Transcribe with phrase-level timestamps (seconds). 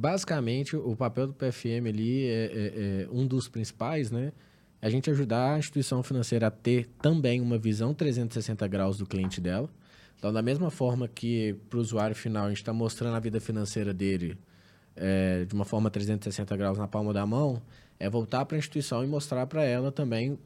[0.00, 4.32] basicamente, o papel do PFM ali é, é, é, um dos principais, né?
[4.80, 9.04] É a gente ajudar a instituição financeira a ter também uma visão 360 graus do
[9.04, 9.68] cliente dela.
[10.18, 13.40] Então, da mesma forma que para o usuário final a gente está mostrando a vida
[13.40, 14.38] financeira dele
[14.96, 17.60] é, de uma forma 360 graus na palma da mão,
[17.98, 20.38] é voltar para a instituição e mostrar para ela também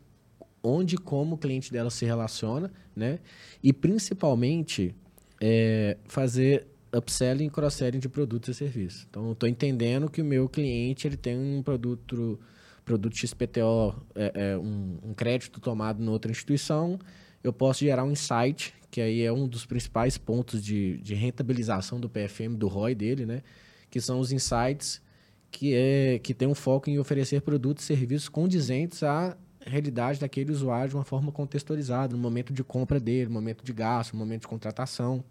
[0.62, 3.20] onde e como o cliente dela se relaciona, né?
[3.62, 4.94] E principalmente
[5.40, 9.06] é, fazer upselling e cross-selling de produtos e serviços.
[9.08, 12.38] Então, estou entendendo que o meu cliente ele tem um produto,
[12.84, 16.98] produto XPTO, é, é, um, um, crédito tomado em outra instituição,
[17.42, 22.00] eu posso gerar um insight, que aí é um dos principais pontos de, de rentabilização
[22.00, 23.42] do PFM, do ROI dele, né?
[23.90, 25.02] Que são os insights
[25.50, 29.36] que, é, que tem um foco em oferecer produtos e serviços condizentes à
[29.66, 33.72] realidade daquele usuário de uma forma contextualizada, no momento de compra dele, no momento de
[33.72, 35.24] gasto, no momento de contratação.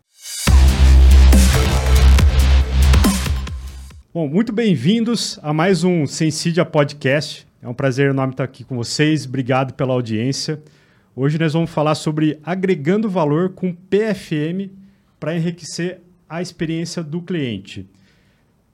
[4.14, 7.48] Bom, muito bem-vindos a mais um Sensidia Podcast.
[7.62, 9.26] É um prazer enorme estar aqui com vocês.
[9.26, 10.62] Obrigado pela audiência.
[11.16, 14.72] Hoje nós vamos falar sobre agregando valor com PFM
[15.20, 17.90] para enriquecer a experiência do cliente.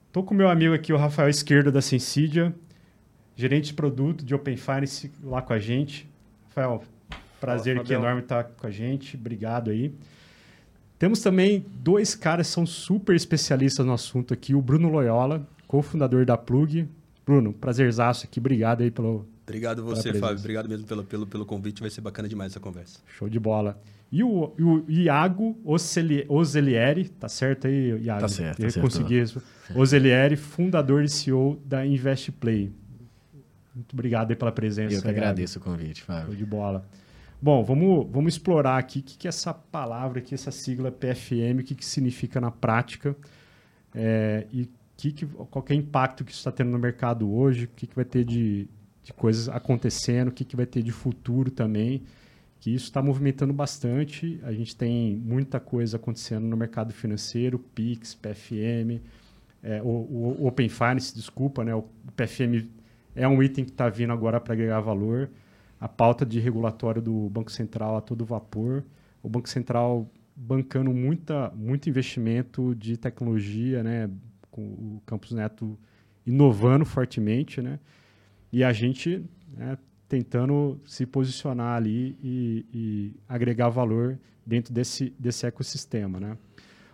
[0.06, 2.54] Estou com meu amigo aqui, o Rafael Esquerdo da Sensidia,
[3.36, 6.08] gerente de produto de Open Finance lá com a gente.
[6.48, 6.82] Rafael,
[7.40, 9.16] prazer aqui enorme estar com a gente.
[9.16, 9.94] Obrigado aí.
[11.00, 14.54] Temos também dois caras que são super especialistas no assunto aqui.
[14.54, 16.86] O Bruno Loyola, cofundador da Plug.
[17.24, 18.38] Bruno, prazerzaço aqui.
[18.38, 19.26] Obrigado aí pelo.
[19.44, 20.36] Obrigado você, Fábio.
[20.36, 21.80] Obrigado mesmo pelo, pelo, pelo convite.
[21.80, 22.98] Vai ser bacana demais essa conversa.
[23.06, 23.80] Show de bola.
[24.12, 28.20] E o, o Iago Ozelieri, tá certo aí, Iago?
[28.20, 28.62] Tá certo.
[28.62, 29.42] Eu tá consegui isso.
[29.74, 32.70] Ozelieri, fundador e CEO da Investplay.
[33.74, 34.96] Muito obrigado aí pela presença.
[34.96, 36.26] Eu que agradeço o convite, Fábio.
[36.26, 36.86] Show de bola.
[37.42, 41.60] Bom, vamos, vamos explorar aqui o que, que é essa palavra aqui, essa sigla PFM,
[41.60, 43.16] o que, que significa na prática
[43.94, 47.32] é, e que, que, qual que é o impacto que isso está tendo no mercado
[47.32, 48.68] hoje, o que, que vai ter de,
[49.02, 52.02] de coisas acontecendo, o que, que vai ter de futuro também,
[52.58, 54.38] que isso está movimentando bastante.
[54.42, 59.00] A gente tem muita coisa acontecendo no mercado financeiro, PIX, PFM,
[59.62, 61.74] é, o, o, Open Finance, desculpa, né?
[61.74, 62.68] o PFM
[63.16, 65.30] é um item que está vindo agora para agregar valor
[65.80, 68.84] a pauta de regulatório do Banco Central a todo vapor,
[69.22, 74.10] o Banco Central bancando muita, muito investimento de tecnologia, né,
[74.50, 75.78] com o Campus Neto
[76.26, 77.80] inovando fortemente, né,
[78.52, 79.24] e a gente
[79.56, 86.36] né, tentando se posicionar ali e, e, agregar valor dentro desse, desse ecossistema, né.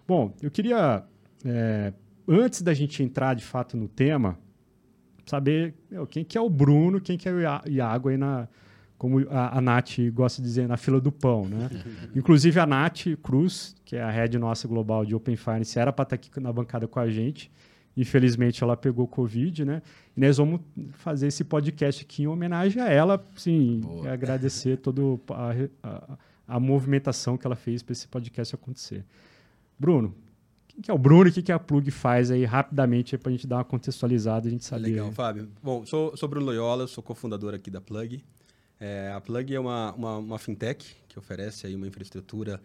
[0.07, 1.03] Bom, eu queria,
[1.45, 1.93] é,
[2.29, 4.39] antes da gente entrar de fato no tema,
[5.25, 8.49] saber meu, quem que é o Bruno, quem que é o Iago aí na,
[8.99, 11.47] como a, a Nath gosta de dizer, na fila do pão.
[11.47, 11.69] Né?
[12.15, 16.03] Inclusive, a Nath Cruz, que é a head nossa global de Open Finance, era para
[16.05, 17.51] estar tá aqui na bancada com a gente.
[17.97, 19.83] Infelizmente, ela pegou Covid, né?
[20.15, 20.61] E nós vamos
[20.93, 23.81] fazer esse podcast aqui em homenagem a ela, sim,
[24.11, 25.53] agradecer toda a,
[25.83, 29.03] a, a, movimentação que ela fez para esse podcast acontecer.
[29.79, 30.15] Bruno,
[30.69, 33.31] quem que é o Bruno e o que, que a Plug faz aí rapidamente para
[33.31, 34.89] a gente dar uma contextualizada e a gente saber.
[34.89, 35.49] Legal, Fábio.
[35.63, 38.23] Bom, sou, sou Bruno Loyola, sou cofundador aqui da Plug.
[38.79, 42.61] É, a Plug é uma, uma, uma, fintech que oferece aí uma infraestrutura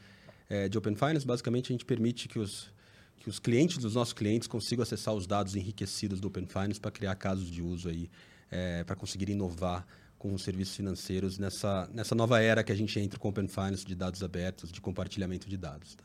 [0.49, 1.25] é, de Open Finance.
[1.25, 2.71] Basicamente, a gente permite que os,
[3.17, 6.91] que os clientes dos nossos clientes consigam acessar os dados enriquecidos do Open Finance para
[6.91, 8.09] criar casos de uso aí,
[8.49, 9.85] é, para conseguir inovar
[10.17, 13.85] com os serviços financeiros nessa, nessa nova era que a gente entra com Open Finance
[13.85, 15.95] de dados abertos, de compartilhamento de dados.
[15.95, 16.03] Tá?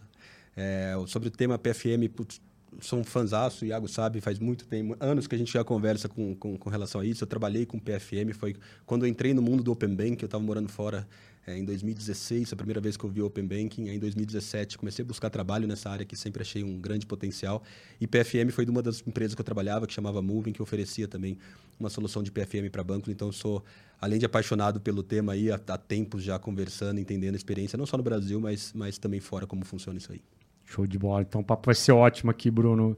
[0.57, 2.41] É, sobre o tema PFM, putz,
[2.81, 6.09] sou um fãzaço, o Iago sabe, faz muito tempo, anos que a gente já conversa
[6.09, 7.25] com, com, com relação a isso.
[7.25, 10.43] Eu trabalhei com PFM, foi quando eu entrei no mundo do Open Banking, eu estava
[10.43, 11.07] morando fora
[11.47, 13.89] é, em 2016, a primeira vez que eu vi Open Banking.
[13.89, 17.63] Aí, em 2017, comecei a buscar trabalho nessa área que sempre achei um grande potencial.
[18.01, 21.07] E PFM foi de uma das empresas que eu trabalhava, que chamava Moving, que oferecia
[21.07, 21.39] também
[21.79, 23.09] uma solução de PFM para bancos.
[23.11, 23.65] Então, sou,
[24.01, 27.87] além de apaixonado pelo tema aí, há, há tempos já conversando, entendendo a experiência, não
[27.87, 30.21] só no Brasil, mas, mas também fora, como funciona isso aí.
[30.67, 31.23] Show de bola.
[31.23, 32.97] Então o papo vai ser ótimo aqui, Bruno.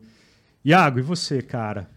[0.65, 1.89] Iago, e você, cara?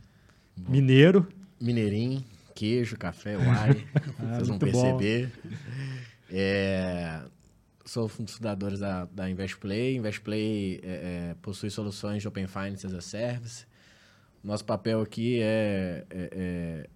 [0.56, 0.72] Bom.
[0.72, 1.28] Mineiro?
[1.60, 2.24] Mineirinho,
[2.54, 3.86] queijo, café, uai.
[4.19, 5.31] ah, vocês vão perceber.
[6.30, 7.22] É,
[7.86, 9.95] sou um dos fundadores da, da InvestPlay.
[9.95, 13.66] InvestPlay é, é, possui soluções de Open Finance as a Service.
[14.44, 16.90] Nosso papel aqui é, é, é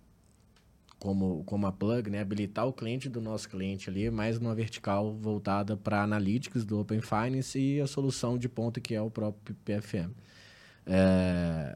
[1.06, 5.14] como, como a plug, né, habilitar o cliente do nosso cliente ali, mais numa vertical
[5.14, 9.56] voltada para analytics do Open Finance e a solução de ponta que é o próprio
[9.64, 10.12] PFM.
[10.84, 11.76] É,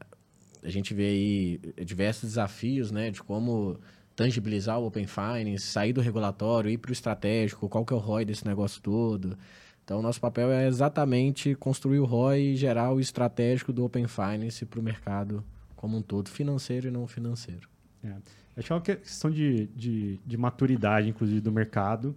[0.64, 3.78] a gente vê aí diversos desafios né, de como
[4.16, 8.00] tangibilizar o Open Finance, sair do regulatório, ir para o estratégico, qual que é o
[8.00, 9.38] ROI desse negócio todo.
[9.84, 14.66] Então, nosso papel é exatamente construir o ROI e gerar o estratégico do Open Finance
[14.66, 15.44] para o mercado
[15.76, 17.68] como um todo, financeiro e não financeiro.
[18.04, 18.12] É.
[18.56, 22.14] Acho que é uma questão de, de, de, maturidade, inclusive, do mercado.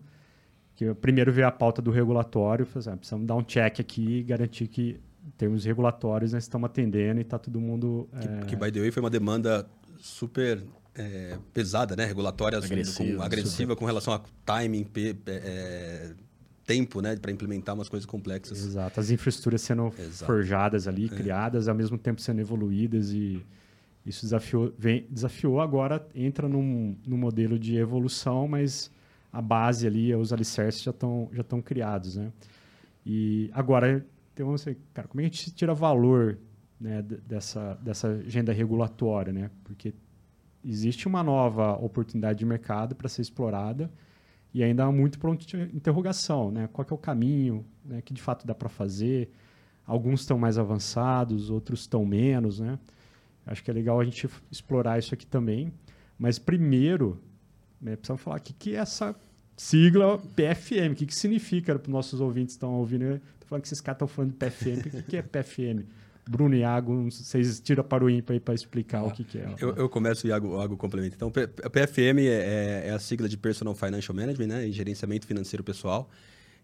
[0.76, 4.24] Que primeiro veio a pauta do regulatório, fazer, ah, precisamos dar um check aqui e
[4.24, 8.10] garantir que, em termos regulatórios, nós estamos atendendo e está todo mundo.
[8.20, 8.46] Que, é...
[8.46, 9.68] que, by the way, foi uma demanda
[10.00, 10.64] super
[10.96, 12.06] é, pesada, né?
[12.06, 14.88] Regulatória, agressiva, com, agressiva com relação a timing,
[15.28, 16.14] é,
[16.66, 17.16] tempo, né?
[17.16, 18.66] Para implementar umas coisas complexas.
[18.66, 19.00] Exato.
[19.00, 20.26] As infraestruturas sendo Exato.
[20.26, 21.10] forjadas ali, é.
[21.10, 23.46] criadas, ao mesmo tempo sendo evoluídas e
[24.06, 28.92] isso desafiou, vem, desafiou agora entra num, num modelo de evolução, mas
[29.32, 32.32] a base ali, os alicerces já estão já criados, né?
[33.06, 34.54] E agora, então,
[34.94, 36.38] cara, como é que a gente tira valor
[36.80, 39.50] né, dessa, dessa agenda regulatória, né?
[39.64, 39.94] Porque
[40.64, 43.92] existe uma nova oportunidade de mercado para ser explorada
[44.54, 46.70] e ainda há muito ponto de interrogação, né?
[46.72, 48.02] Qual é o caminho, né?
[48.02, 49.32] Que de fato dá para fazer?
[49.86, 52.78] Alguns estão mais avançados, outros estão menos, né?
[53.46, 55.74] Acho que é legal a gente explorar isso aqui também.
[56.18, 57.20] Mas primeiro,
[57.82, 59.16] né, precisamos falar o que, que é essa
[59.58, 63.04] sigla PFM, o que, que significa para os nossos ouvintes que estão ouvindo.
[63.04, 64.88] Estou falando que esses caras estão falando de PFM.
[64.88, 65.86] O que, que é PFM?
[66.30, 69.56] Bruno e Iago, vocês tiram para o ímpar para explicar ah, o que, que é.
[69.60, 71.16] Eu, eu começo e o Iago, Iago complementa.
[71.16, 71.32] Então,
[71.64, 76.10] a PFM é, é, é, a sigla de Personal Financial Management, né, gerenciamento financeiro pessoal,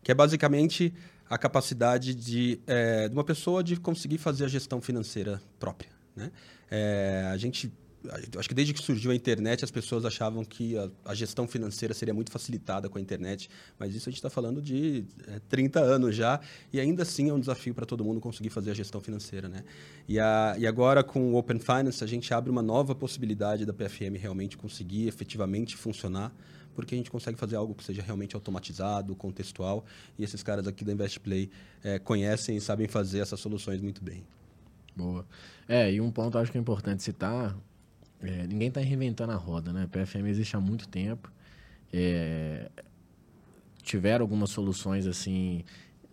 [0.02, 0.94] que é basicamente
[1.30, 5.99] a capacidade de, é, de uma pessoa de conseguir fazer a gestão financeira própria.
[6.20, 6.32] Né?
[6.70, 7.72] É, a gente
[8.38, 11.94] acho que desde que surgiu a internet, as pessoas achavam que a, a, gestão financeira
[11.94, 15.80] seria muito facilitada com a internet, mas isso a gente está falando de é, 30
[15.80, 16.40] anos já,
[16.72, 19.50] e ainda assim é um desafio para todo mundo conseguir fazer a gestão financeira.
[19.50, 19.64] Né?
[20.08, 23.74] E, a, e agora, com o Open Finance, a gente abre uma nova possibilidade da
[23.74, 26.34] PFM realmente conseguir efetivamente funcionar,
[26.76, 29.84] porque a gente consegue fazer algo que seja realmente automatizado, contextual,
[30.18, 31.50] e esses caras aqui da InvestPlay
[31.84, 34.24] é, conhecem e sabem fazer essas soluções muito bem.
[35.00, 35.26] Boa.
[35.66, 37.56] É, e um ponto acho que é importante citar,
[38.22, 39.88] é, ninguém está reinventando a roda, né?
[39.90, 41.32] PFM existe há muito tempo.
[41.94, 42.70] É,
[43.82, 45.64] tiveram algumas soluções assim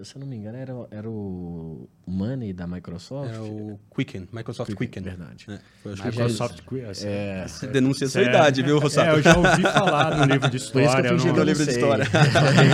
[0.05, 3.33] se eu não me engano, era, era o Money da Microsoft.
[3.33, 5.03] É o Quicken, Microsoft Quicken.
[5.03, 5.47] Verdade.
[5.49, 6.91] É, foi, Microsoft Quicken.
[7.05, 9.09] É, Você denuncia a sua idade, viu, Rossato?
[9.09, 10.87] É, eu já ouvi falar no livro de história.
[11.09, 11.73] Por isso que eu no livro sei.
[11.73, 12.05] de história.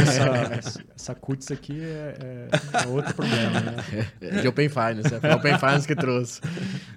[0.02, 2.48] essa, essa cutis aqui é, é,
[2.84, 3.76] é, outro problema, né?
[4.20, 6.40] É, de Open Finance, foi o Open Finance que trouxe.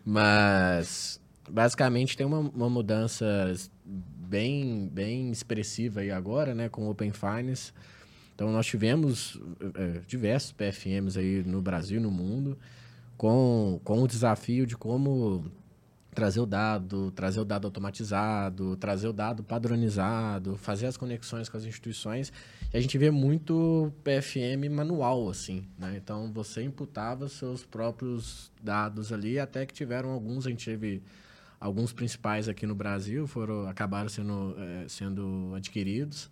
[0.04, 1.20] Mas,
[1.50, 3.26] basicamente, tem uma, uma mudança
[3.86, 7.72] bem, bem expressiva aí agora, né, com o Open Finance.
[8.36, 9.40] Então, nós tivemos
[9.76, 12.58] é, diversos PFMs aí no Brasil e no mundo,
[13.18, 15.50] com, com o desafio de como
[16.14, 21.56] trazer o dado, trazer o dado automatizado, trazer o dado padronizado, fazer as conexões com
[21.56, 22.32] as instituições.
[22.74, 25.96] E a gente vê muito PFM manual, assim, né?
[25.96, 31.02] Então, você imputava seus próprios dados ali, até que tiveram alguns, a gente teve
[31.58, 36.30] alguns principais aqui no Brasil, foram acabaram sendo, é, sendo adquiridos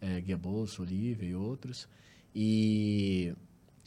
[0.00, 0.40] é, Guia
[0.78, 1.88] Olivia e outros.
[2.34, 3.34] E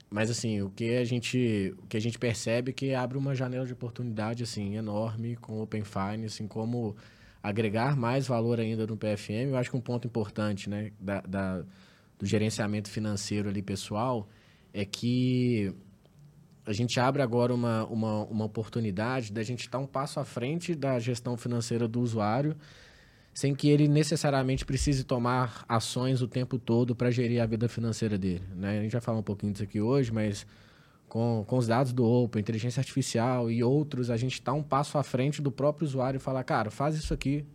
[0.09, 3.33] mas assim, o que a gente, o que a gente percebe é que abre uma
[3.33, 6.95] janela de oportunidade assim enorme com o Open Finance, assim como
[7.41, 9.49] agregar mais valor ainda no PFM.
[9.49, 11.65] Eu acho que um ponto importante, né, da, da
[12.19, 14.29] do gerenciamento financeiro ali pessoal
[14.71, 15.73] é que
[16.65, 20.73] a gente abre agora uma, uma, uma oportunidade da gente estar um passo à frente
[20.73, 22.55] da gestão financeira do usuário
[23.33, 28.17] sem que ele necessariamente precise tomar ações o tempo todo para gerir a vida financeira
[28.17, 28.43] dele.
[28.55, 28.79] Né?
[28.79, 30.45] A gente vai falar um pouquinho disso aqui hoje, mas
[31.09, 34.97] com, com os dados do Open, inteligência artificial e outros, a gente está um passo
[34.97, 37.45] à frente do próprio usuário e falar, cara, faz isso aqui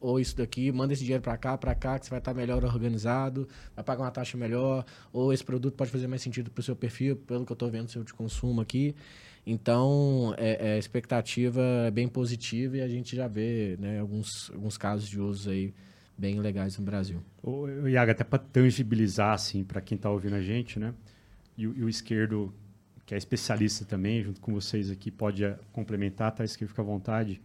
[0.00, 2.36] ou isso daqui, manda esse dinheiro para cá, para cá, que você vai estar tá
[2.36, 6.60] melhor organizado, vai pagar uma taxa melhor, ou esse produto pode fazer mais sentido para
[6.60, 8.94] o seu perfil, pelo que eu estou vendo seu de consumo aqui.
[9.50, 14.50] Então, é, é, a expectativa é bem positiva e a gente já vê né, alguns,
[14.52, 15.72] alguns casos de uso aí
[16.18, 17.22] bem legais no Brasil.
[17.42, 20.92] O, Iago, até para tangibilizar, assim, para quem está ouvindo a gente, né?
[21.56, 22.52] E, e, o esquerdo,
[23.06, 26.44] que é especialista também, junto com vocês aqui, pode eh, complementar, tá?
[26.44, 27.40] Esquerdo, fica à vontade.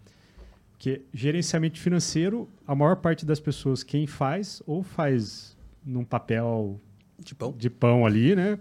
[0.73, 5.55] Porque gerenciamento financeiro, a maior parte das pessoas, quem faz, ou faz
[5.85, 6.81] num papel
[7.17, 8.59] de pão, de pão ali, né?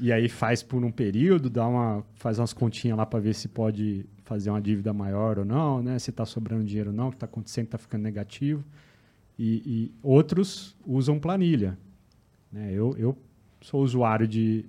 [0.00, 3.48] E aí faz por um período, dá uma, faz umas continhas lá para ver se
[3.48, 5.98] pode fazer uma dívida maior ou não, né?
[5.98, 8.64] Se está sobrando dinheiro ou não, o que está acontecendo, está ficando negativo.
[9.38, 11.76] E, e, outros usam planilha.
[12.50, 12.72] Né?
[12.72, 13.18] Eu, eu
[13.60, 14.64] sou usuário de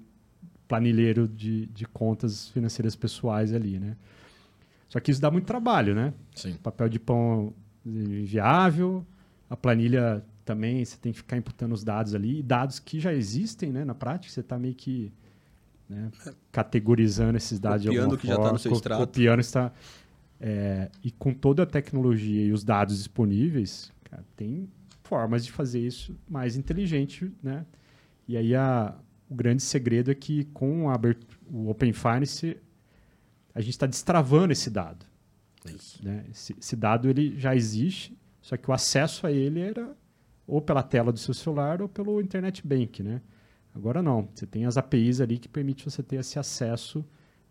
[0.67, 3.95] planilheiro de, de contas financeiras pessoais ali, né?
[4.89, 6.13] Só que isso dá muito trabalho, né?
[6.33, 6.53] Sim.
[6.61, 7.53] Papel de pão
[7.85, 9.05] inviável,
[9.49, 13.71] a planilha também você tem que ficar imputando os dados ali, dados que já existem
[13.71, 15.11] né, na prática, você está meio que
[15.89, 16.11] né,
[16.51, 19.01] categorizando esses dados copiando de alguma que forma, já está no seu extrato.
[19.01, 19.73] Copiando está...
[20.39, 24.69] É, e com toda a tecnologia e os dados disponíveis, cara, tem
[25.03, 27.65] formas de fazer isso mais inteligente, né?
[28.27, 28.93] E aí a,
[29.29, 30.99] o grande segredo é que com a,
[31.49, 32.57] o Open Finance
[33.53, 35.05] a gente está destravando esse dado.
[36.03, 36.25] Né?
[36.29, 39.95] Esse, esse, dado ele já existe, só que o acesso a ele era
[40.47, 43.21] ou pela tela do seu celular ou pelo internet bank, né?
[43.73, 47.05] Agora não, você tem as APIs ali que permite você ter esse acesso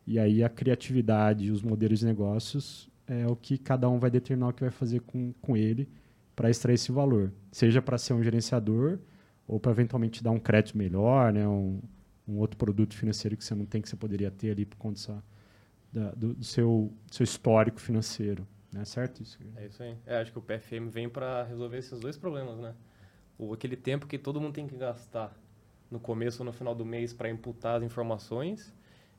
[0.07, 4.11] e aí a criatividade e os modelos de negócios é o que cada um vai
[4.11, 5.89] determinar o que vai fazer com, com ele
[6.35, 7.33] para extrair esse valor.
[7.53, 8.99] Seja para ser um gerenciador
[9.47, 11.47] ou para eventualmente dar um crédito melhor, né?
[11.47, 11.81] um,
[12.27, 15.23] um outro produto financeiro que você não tem que você poderia ter ali por conta
[15.93, 18.47] da, do, do, seu, do seu histórico financeiro.
[18.75, 18.85] Né?
[18.85, 19.39] Certo isso?
[19.57, 19.97] É isso aí.
[20.05, 22.75] É, acho que o PFM vem para resolver esses dois problemas, né?
[23.39, 25.33] O, aquele tempo que todo mundo tem que gastar
[25.89, 28.75] no começo ou no final do mês para imputar as informações.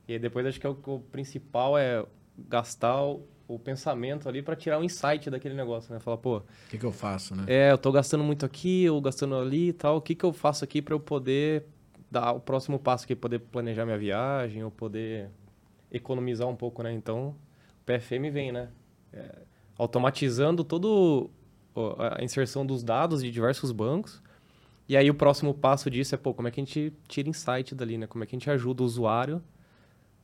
[0.09, 2.05] E aí depois acho que é o, o principal é
[2.38, 6.01] gastar o, o pensamento ali para tirar um insight daquele negócio, né?
[6.01, 6.39] Falar, pô...
[6.39, 7.45] O que, que eu faço, né?
[7.47, 9.97] É, eu tô gastando muito aqui, ou gastando ali e tal.
[9.97, 11.65] O que, que eu faço aqui para eu poder
[12.12, 13.15] dar o próximo passo aqui?
[13.15, 15.29] Poder planejar minha viagem, ou poder
[15.89, 16.91] economizar um pouco, né?
[16.91, 18.67] Então, o PFM vem, né?
[19.13, 19.44] É,
[19.77, 21.29] automatizando todo
[22.17, 24.22] a inserção dos dados de diversos bancos.
[24.88, 27.74] E aí o próximo passo disso é, pô, como é que a gente tira insight
[27.74, 28.08] dali, né?
[28.08, 29.41] Como é que a gente ajuda o usuário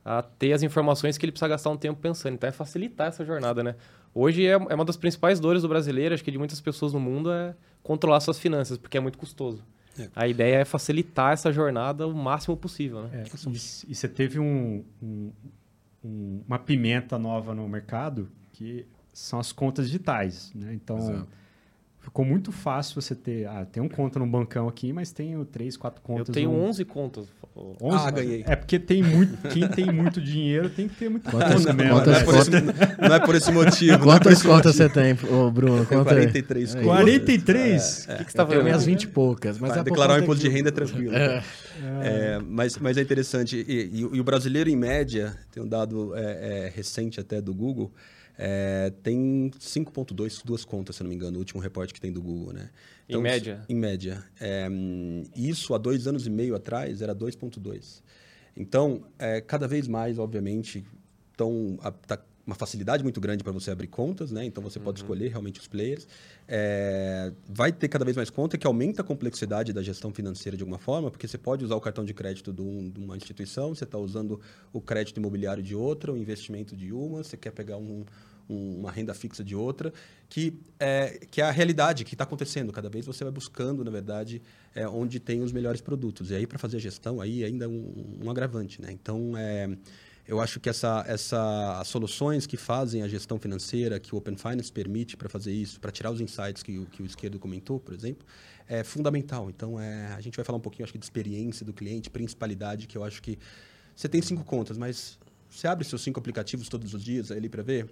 [0.04, 2.34] a ter as informações que ele precisa gastar um tempo pensando.
[2.34, 3.76] Então é facilitar essa jornada, né?
[4.14, 7.00] Hoje é, é uma das principais dores do brasileiro, acho que de muitas pessoas no
[7.00, 9.64] mundo, é controlar suas finanças, porque é muito custoso.
[9.98, 10.08] É.
[10.14, 13.24] A ideia é facilitar essa jornada o máximo possível, né?
[13.24, 15.32] É, e, e, você teve um, um,
[16.04, 20.72] um, uma pimenta nova no mercado que são as contas digitais, né?
[20.74, 21.42] Então, Exato
[22.02, 23.46] ficou muito fácil você ter.
[23.46, 26.28] Ah, tem um conta no bancão aqui, mas tenho três, quatro contas.
[26.28, 26.68] Eu tenho um...
[26.68, 27.26] 11 contas.
[27.56, 27.96] 11?
[27.96, 28.44] Ah, ganhei.
[28.46, 31.94] É porque tem muito, quem tem muito dinheiro tem que ter muito quantas, conta mesmo.
[31.94, 32.50] Quantas, não, é por esse,
[33.08, 33.98] não é por esse motivo.
[34.00, 35.86] Quantas contas você tem, ô Bruno?
[35.86, 36.86] Conta 43 contas.
[36.86, 38.06] 43?
[38.08, 38.64] O é, que, que você tá fazendo?
[38.64, 39.58] minhas 20 e poucas.
[39.58, 41.14] Mas é declarar o imposto de renda é tranquilo.
[41.14, 41.42] É.
[42.02, 43.64] É, mas, mas é interessante.
[43.68, 46.22] E, e, e, o brasileiro, em média, tem um dado é,
[46.66, 47.92] é, recente até do Google,
[48.44, 52.20] é, tem 5.2, duas contas, se não me engano, o último reporte que tem do
[52.20, 52.70] Google, né?
[53.08, 53.64] Então, em média?
[53.68, 54.24] Em média.
[54.40, 54.68] É,
[55.36, 58.02] isso há dois anos e meio atrás era 2.2.
[58.56, 60.84] Então, é, cada vez mais, obviamente,
[61.36, 64.44] tão, a, tá uma facilidade muito grande para você abrir contas, né?
[64.44, 65.04] Então você pode uhum.
[65.04, 66.08] escolher realmente os players.
[66.48, 70.62] É, vai ter cada vez mais conta que aumenta a complexidade da gestão financeira de
[70.64, 73.72] alguma forma, porque você pode usar o cartão de crédito de, um, de uma instituição,
[73.72, 74.40] você está usando
[74.72, 78.04] o crédito imobiliário de outra, o investimento de uma, você quer pegar um,
[78.48, 79.92] uma renda fixa de outra,
[80.28, 82.72] que é, que é a realidade que está acontecendo.
[82.72, 84.42] Cada vez você vai buscando, na verdade,
[84.74, 86.30] é, onde tem os melhores produtos.
[86.30, 88.90] E aí, para fazer a gestão, aí ainda é um, um agravante, né?
[88.90, 89.68] Então, é
[90.26, 94.70] eu acho que essa, essa soluções que fazem a gestão financeira, que o Open Finance
[94.70, 98.24] permite para fazer isso, para tirar os insights que, que o esquerdo comentou, por exemplo,
[98.68, 99.50] é fundamental.
[99.50, 102.86] Então, é, a gente vai falar um pouquinho, acho que, de experiência do cliente, principalidade,
[102.86, 103.38] que eu acho que
[103.96, 105.18] você tem cinco contas, mas
[105.50, 107.90] você abre seus cinco aplicativos todos os dias ali para ver?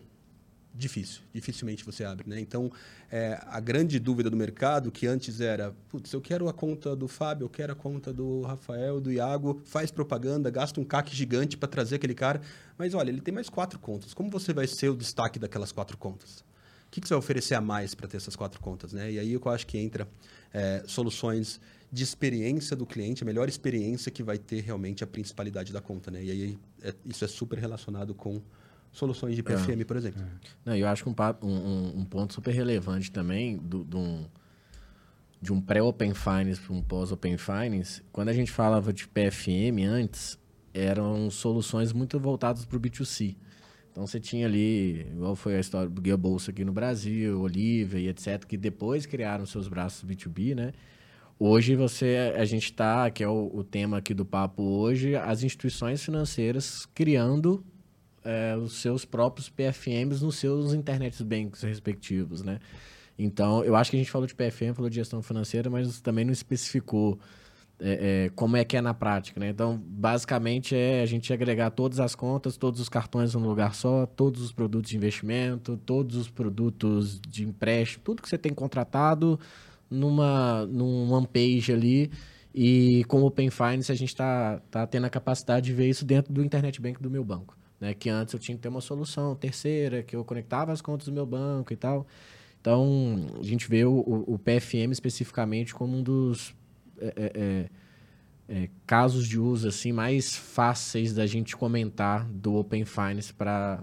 [0.75, 2.41] Difícil, dificilmente você abre, né?
[2.41, 2.71] Então,
[3.11, 7.09] é, a grande dúvida do mercado, que antes era, putz, eu quero a conta do
[7.09, 11.57] Fábio, eu quero a conta do Rafael, do Iago, faz propaganda, gasta um CAC gigante
[11.57, 12.41] para trazer aquele cara,
[12.79, 14.15] mas olha, ele tem mais quatro contas.
[14.15, 16.41] Como você vai ser o destaque daquelas quatro contas?
[16.87, 19.12] O que, que você vai oferecer a mais para ter essas quatro contas, né?
[19.12, 20.09] E aí eu acho que entra
[20.53, 21.61] é, soluções
[21.93, 26.11] de experiência do cliente, a melhor experiência que vai ter realmente a principalidade da conta,
[26.11, 26.23] né?
[26.23, 28.41] E aí é, isso é super relacionado com
[28.92, 29.85] soluções de PFM, é.
[29.85, 30.23] por exemplo.
[30.64, 34.26] Não, eu acho que um, um, um ponto super relevante também do, do um,
[35.40, 40.38] de um pré-Open Finance para um pós-Open Finance, quando a gente falava de PFM antes,
[40.75, 43.37] eram soluções muito voltadas para o B2C.
[43.90, 47.99] Então você tinha ali, igual foi a história do Guia Bolsa aqui no Brasil, Olivia
[47.99, 50.73] e etc., que depois criaram seus braços B2B, né?
[51.38, 55.42] Hoje você, a gente está, que é o, o tema aqui do papo hoje, as
[55.42, 57.64] instituições financeiras criando
[58.25, 62.59] é, os seus próprios PFMs nos seus internet banks respectivos, né?
[63.19, 66.25] Então, eu acho que a gente falou de PFM, falou de gestão financeira, mas também
[66.25, 67.19] não especificou
[67.79, 69.49] é, é, como é que é na prática, né?
[69.49, 74.07] Então, basicamente é a gente agregar todas as contas, todos os cartões num lugar só,
[74.07, 79.39] todos os produtos de investimento, todos os produtos de empréstimo, tudo que você tem contratado
[79.91, 82.11] numa num one page ali
[82.55, 86.05] e com o Open Finance a gente está tá tendo a capacidade de ver isso
[86.05, 87.57] dentro do internet bank do meu banco.
[87.80, 87.94] Né?
[87.94, 91.12] Que antes eu tinha que ter uma solução terceira, que eu conectava as contas do
[91.12, 92.06] meu banco e tal.
[92.60, 96.54] Então, a gente vê o, o PFM especificamente como um dos...
[97.00, 97.70] É, é, é,
[98.52, 103.80] é, casos de uso assim mais fáceis da gente comentar do Open Finance para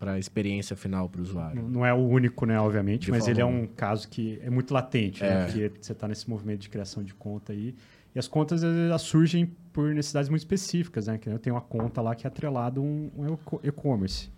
[0.00, 1.62] a experiência final para o usuário.
[1.62, 4.48] Não, não, é o único, né, obviamente, de mas ele é um caso que é
[4.48, 5.34] muito latente, né, é.
[5.34, 7.74] né, porque você está nesse movimento de criação de conta aí.
[8.14, 11.18] E as contas elas surgem por necessidades muito específicas, né?
[11.18, 14.30] Que eu tenho uma conta lá que é atrelado um, um e-commerce.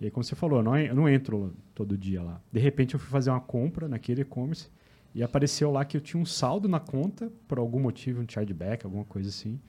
[0.00, 2.40] E aí, como você falou, eu não, eu não entro todo dia lá.
[2.50, 4.70] De repente, eu fui fazer uma compra naquele e-commerce
[5.14, 8.86] e apareceu lá que eu tinha um saldo na conta, por algum motivo, um chargeback,
[8.86, 9.60] alguma coisa assim.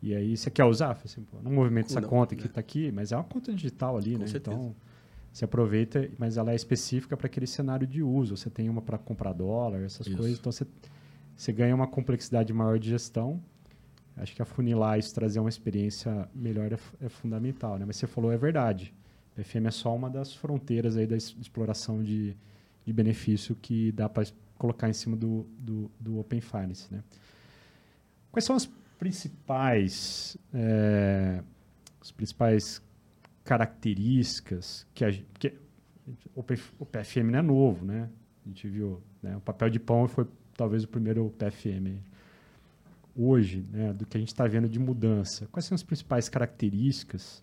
[0.00, 1.00] E aí, você quer usar?
[1.04, 3.96] Assim, pô, não movimento essa não, conta que está aqui, mas é uma conta digital
[3.96, 4.26] ali, Com né?
[4.28, 4.56] Certeza.
[4.56, 4.76] Então,
[5.32, 8.36] você aproveita, mas ela é específica para aquele cenário de uso.
[8.36, 10.16] Você tem uma para comprar dólar, essas Isso.
[10.16, 10.38] coisas.
[10.38, 10.64] Então, você,
[11.34, 13.42] você ganha uma complexidade maior de gestão.
[14.16, 17.84] Acho que afunilar isso, trazer uma experiência melhor é, é fundamental, né?
[17.84, 18.94] Mas você falou, é verdade.
[19.36, 22.36] O FM é só uma das fronteiras aí da exploração de,
[22.86, 24.24] de benefício que dá para
[24.56, 26.92] colocar em cima do, do, do Open Finance.
[26.92, 27.02] Né?
[28.30, 31.42] Quais são as principais, é,
[32.00, 32.80] as principais
[33.42, 35.52] características que, a, que
[36.34, 36.42] o,
[36.86, 38.08] PFM não é novo, né?
[38.44, 39.36] A gente viu, né?
[39.36, 42.00] o papel de pão foi talvez o primeiro PFM
[43.16, 43.92] hoje, né?
[43.92, 45.46] do que a gente está vendo de mudança.
[45.52, 47.42] Quais são as principais características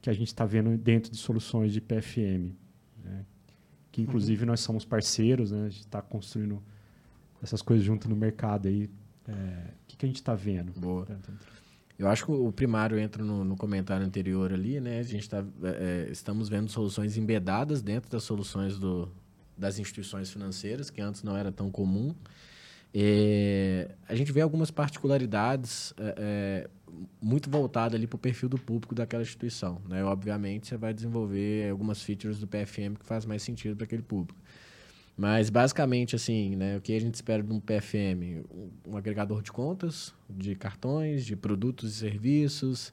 [0.00, 2.54] que a gente está vendo dentro de soluções de PFM?
[3.04, 3.24] Né?
[3.98, 5.66] que inclusive nós somos parceiros, né?
[5.66, 6.62] A gente está construindo
[7.42, 8.88] essas coisas junto no mercado aí.
[9.26, 10.72] É, o que, que a gente está vendo?
[10.78, 11.04] Boa.
[11.98, 15.00] Eu acho que o primário entra no, no comentário anterior ali, né?
[15.00, 19.10] A gente está é, é, estamos vendo soluções embedadas dentro das soluções do,
[19.56, 22.14] das instituições financeiras, que antes não era tão comum.
[22.94, 26.70] É, a gente vê algumas particularidades é, é
[27.20, 29.80] muito voltadas ali para o perfil do público daquela instituição.
[29.88, 30.02] Né?
[30.04, 34.40] Obviamente, você vai desenvolver algumas features do PFM que faz mais sentido para aquele público.
[35.16, 38.46] Mas, basicamente, assim, né, o que a gente espera de um PFM?
[38.86, 42.92] Um, agregador de contas, de cartões, de produtos e serviços,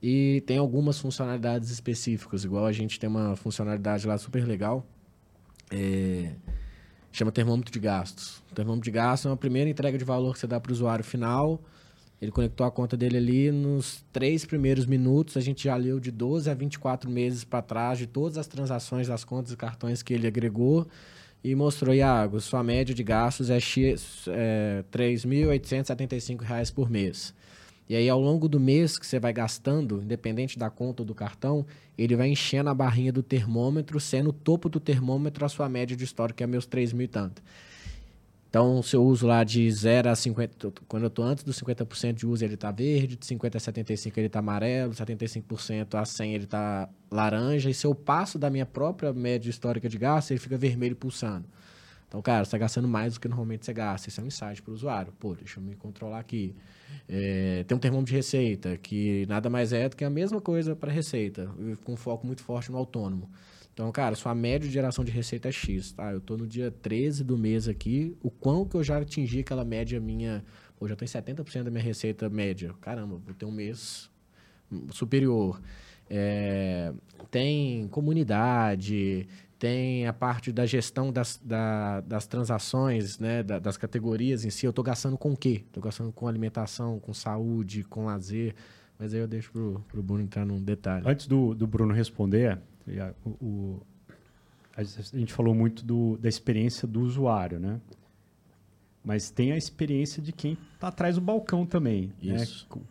[0.00, 4.86] e tem algumas funcionalidades específicas, igual a gente tem uma funcionalidade lá super legal,
[5.72, 6.36] é,
[7.18, 8.42] chama termômetro de gastos.
[8.50, 10.72] O termômetro de gastos é uma primeira entrega de valor que você dá para o
[10.72, 11.60] usuário final.
[12.20, 15.36] Ele conectou a conta dele ali nos três primeiros minutos.
[15.36, 19.08] A gente já leu de 12 a 24 meses para trás de todas as transações
[19.08, 20.86] das contas e cartões que ele agregou
[21.44, 27.32] e mostrou, Iago, sua média de gastos é, é R$ 3.875 por mês.
[27.88, 31.14] E aí, ao longo do mês que você vai gastando, independente da conta ou do
[31.14, 31.64] cartão,
[31.96, 35.96] ele vai enchendo a barrinha do termômetro, sendo o topo do termômetro a sua média
[35.96, 37.42] de histórico, que é meus 3 mil e tanto.
[38.48, 42.14] Então, se eu uso lá de 0 a 50, quando eu estou antes dos 50%
[42.14, 46.34] de uso, ele está verde, de 50 a 75 ele está amarelo, 75% a 100
[46.34, 50.40] ele está laranja, e se eu passo da minha própria média histórica de gasto, ele
[50.40, 51.44] fica vermelho pulsando.
[52.08, 54.08] Então, cara, você está gastando mais do que normalmente você gasta.
[54.08, 55.12] Isso é um insight para o usuário.
[55.18, 56.54] Pô, deixa eu me controlar aqui.
[57.08, 60.76] É, tem um termômetro de receita, que nada mais é do que a mesma coisa
[60.76, 61.50] para receita,
[61.84, 63.28] com foco muito forte no autônomo.
[63.72, 66.10] Então, cara, sua média de geração de receita é X, tá?
[66.10, 69.64] Eu estou no dia 13 do mês aqui, o quão que eu já atingi aquela
[69.64, 70.42] média minha...
[70.82, 72.72] Já estou em 70% da minha receita média.
[72.80, 74.10] Caramba, vou ter um mês
[74.90, 75.60] superior.
[76.08, 76.92] É,
[77.30, 79.26] tem comunidade,
[79.58, 84.66] tem a parte da gestão das, da, das transações, né, da, das categorias em si.
[84.66, 85.62] Eu estou gastando com o quê?
[85.66, 88.54] Estou gastando com alimentação, com saúde, com lazer.
[88.98, 89.50] Mas aí eu deixo
[89.88, 91.04] para o Bruno entrar num detalhe.
[91.06, 92.58] Antes do, do Bruno responder,
[93.24, 93.82] o, o,
[94.76, 97.80] a gente falou muito do, da experiência do usuário, né?
[99.02, 102.12] Mas tem a experiência de quem está atrás do balcão também.
[102.22, 102.36] Né?
[102.36, 102.66] Isso.
[102.74, 102.82] Né?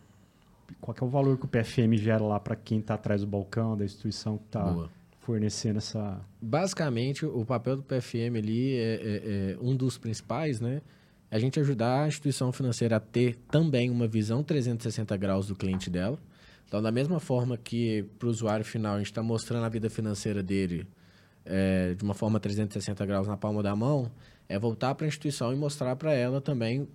[0.80, 3.76] Qual é o valor que o PFM gera lá para quem está atrás do balcão,
[3.76, 4.88] da instituição que está
[5.26, 6.20] fornecendo essa.
[6.40, 8.96] Basicamente, o papel do PFM ali é, é,
[9.52, 10.80] é, um dos principais, né?
[11.28, 15.56] É a gente ajudar a instituição financeira a ter também uma visão 360 graus do
[15.56, 16.16] cliente dela.
[16.68, 19.90] Então, da mesma forma que para o usuário final a gente está mostrando a vida
[19.90, 20.86] financeira dele
[21.44, 24.10] é, de uma forma 360 graus na palma da mão,
[24.48, 26.86] é voltar para a instituição e mostrar para ela também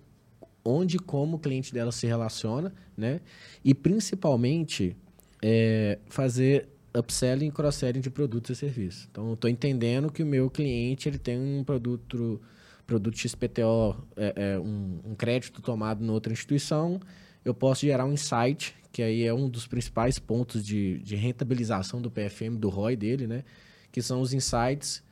[0.64, 3.20] onde e como o cliente dela se relaciona, né?
[3.62, 4.96] E principalmente
[5.42, 9.08] é, fazer upselling e cross-selling de produtos e serviços.
[9.10, 12.40] Então, estou entendendo que o meu cliente ele tem um produto,
[12.86, 17.00] produto XPTO, é, é, um, um, crédito tomado em outra instituição,
[17.44, 22.00] eu posso gerar um insight, que aí é um dos principais pontos de, de rentabilização
[22.00, 23.44] do PFM, do ROI dele, né?
[23.90, 25.02] que são os insights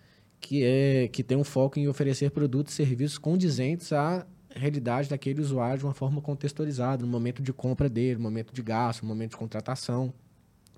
[0.40, 5.40] que, é, que tem um foco em oferecer produtos e serviços condizentes à realidade daquele
[5.40, 9.08] usuário de uma forma contextualizada, no momento de compra dele, no momento de gasto, no
[9.08, 10.12] momento de contratação.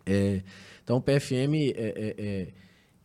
[0.06, 0.42] É,
[0.82, 2.48] então, o PFM é, é, é,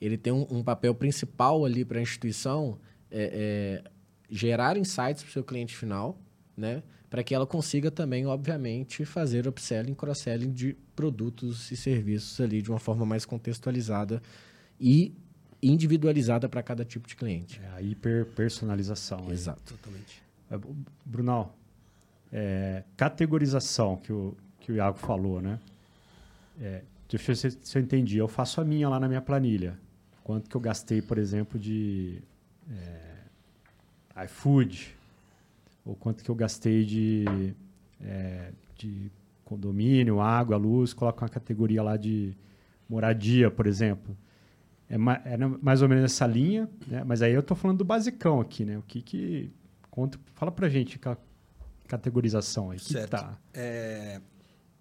[0.02, 2.80] ele tem um, um, papel principal ali para a instituição
[3.12, 3.92] é, é,
[4.30, 6.20] gerar insights para o seu cliente final,
[6.56, 6.84] né?
[7.10, 12.70] Para que ela consiga também, obviamente, fazer upselling, cross-selling de produtos e serviços ali de
[12.70, 14.22] uma forma mais contextualizada
[14.80, 15.16] e
[15.62, 17.62] individualizada para cada tipo de cliente.
[17.64, 19.20] É a hiperpersonalização.
[19.28, 19.32] aí.
[19.32, 19.74] Exato.
[19.74, 20.22] Totalmente.
[20.52, 20.60] É,
[21.06, 21.58] Brunal,
[22.32, 25.60] é, categorização que o, que o Iago falou, né?
[26.60, 28.18] É, deixa eu ver se, se eu entendi.
[28.18, 29.78] Eu faço a minha lá na minha planilha.
[30.24, 32.22] Quanto que eu gastei, por exemplo, de
[32.70, 34.96] é, iFood,
[35.86, 37.54] ou quanto que eu gastei de,
[38.02, 39.10] é, de
[39.46, 42.36] condomínio, água, luz, coloco uma categoria lá de
[42.90, 44.18] moradia, por exemplo.
[44.90, 47.04] É, ma- é mais ou menos essa linha, né?
[47.06, 48.78] mas aí eu estou falando do basicão aqui, né?
[48.78, 49.52] O que que...
[49.90, 51.18] Conta, fala pra gente ca-
[51.88, 52.78] categorização aí.
[52.78, 53.10] o que Certo.
[53.12, 53.38] tá?
[53.54, 54.22] É,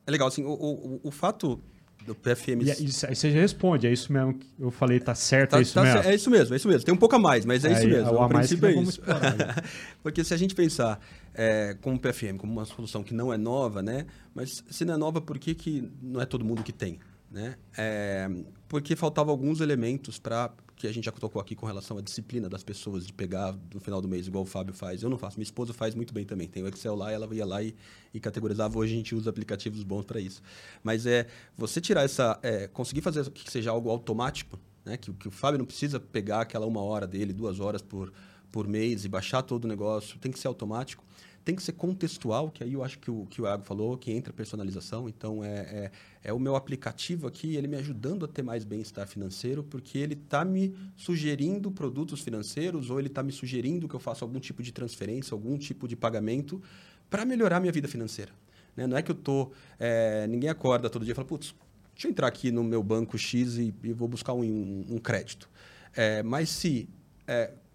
[0.07, 1.61] é legal, assim, o, o, o fato
[2.07, 2.62] do PFM...
[2.62, 5.51] E, aí- isso- aí você já responde, é isso mesmo que eu falei, tá certo,
[5.51, 6.01] Tá- é isso tá mesmo?
[6.03, 6.85] é isso mesmo, é isso mesmo.
[6.85, 8.12] Tem um pouco a mais, mas é isso Aí, mesmo.
[8.12, 8.90] o a mais princípio é isso.
[8.90, 9.64] explorar,
[10.05, 11.01] Porque se a gente pensar
[11.35, 14.07] é, como PFM, como uma solução que não é nova, né?
[14.35, 16.99] Mas se não é nova, por que, que não é todo mundo que tem?
[17.37, 17.55] Né?
[17.77, 18.31] É,
[18.66, 22.49] porque faltavam alguns elementos para que a gente já tocou aqui com relação à disciplina
[22.49, 25.03] das pessoas de pegar no final do mês, igual o Fábio faz.
[25.03, 26.49] Eu não faço, minha esposa faz muito bem também.
[26.49, 27.77] Tem o Excel lá, ela ia lá e,
[28.14, 28.79] e categorizava.
[28.79, 30.40] Hoje a gente usa aplicativos bons para isso.
[30.83, 34.96] Mas é você tirar essa, é, conseguir fazer que seja algo automático, né?
[34.96, 38.11] Que, que o Fábio não precisa pegar aquela uma hora dele, duas horas por,
[38.51, 40.18] por mês e baixar todo o negócio.
[40.18, 41.05] Tem que ser automático.
[41.46, 44.11] Tem que ser contextual, que aí eu acho que o que o Iago falou, que
[44.11, 45.09] entra personalização.
[45.09, 45.90] Então, é, é,
[46.24, 50.14] é o meu aplicativo aqui, ele me ajudando a ter mais bem-estar financeiro, porque ele
[50.14, 54.61] está me sugerindo produtos financeiros ou ele está me sugerindo que eu faça algum tipo
[54.61, 56.61] de transferência, algum tipo de pagamento
[57.09, 58.32] para melhorar minha vida financeira.
[58.76, 58.88] Né?
[58.88, 59.52] Não é que eu tô...
[59.78, 61.54] é, ninguém acorda todo dia e fala, putz,
[61.94, 65.48] deixa eu entrar aqui no meu banco X e, e vou buscar um, um crédito.
[65.94, 66.88] É, mas se
[67.24, 67.65] é, um-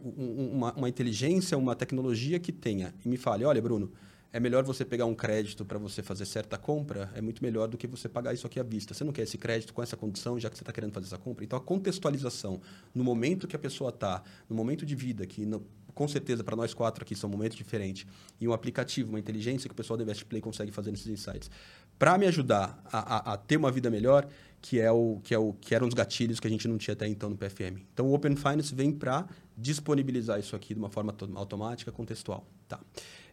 [0.00, 3.90] uma, uma inteligência, uma tecnologia que tenha e me fale, olha, Bruno,
[4.32, 7.78] é melhor você pegar um crédito para você fazer certa compra, é muito melhor do
[7.78, 8.92] que você pagar isso aqui à vista.
[8.92, 11.18] Você não quer esse crédito com essa condição, já que você está querendo fazer essa
[11.18, 11.44] compra?
[11.44, 12.60] Então, a contextualização
[12.94, 15.62] no momento que a pessoa está, no momento de vida, que não-
[15.94, 18.06] com certeza para nós quatro aqui são momentos diferentes,
[18.38, 21.50] e um aplicativo, uma inteligência que o pessoal do Invest Play consegue fazer nesses insights,
[21.98, 24.26] para me ajudar a, a- a ter uma vida melhor,
[24.60, 26.92] que é o que é o que eram os gatilhos que a gente não tinha
[26.94, 27.80] até então no PFM.
[27.92, 32.44] Então o Open Finance vem para disponibilizar isso aqui de uma forma auto- automática, contextual.
[32.66, 32.80] Tá.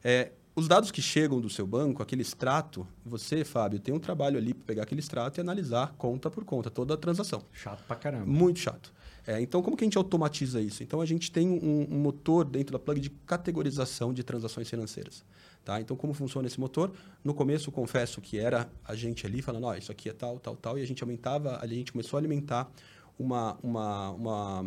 [0.03, 4.37] É, os dados que chegam do seu banco, aquele extrato, você, Fábio, tem um trabalho
[4.37, 7.43] ali para pegar aquele extrato e analisar conta por conta, toda a transação.
[7.51, 8.25] Chato pra caramba.
[8.25, 8.93] Muito chato.
[9.27, 10.83] É, então, como que a gente automatiza isso?
[10.83, 15.25] Então, a gente tem um, um motor dentro da plug de categorização de transações financeiras.
[15.65, 15.81] Tá?
[15.81, 16.91] Então, como funciona esse motor?
[17.23, 20.55] No começo, confesso que era a gente ali falando, ó, isso aqui é tal, tal,
[20.55, 22.71] tal, e a gente aumentava, ali a gente começou a alimentar
[23.17, 24.65] uma, uma, uma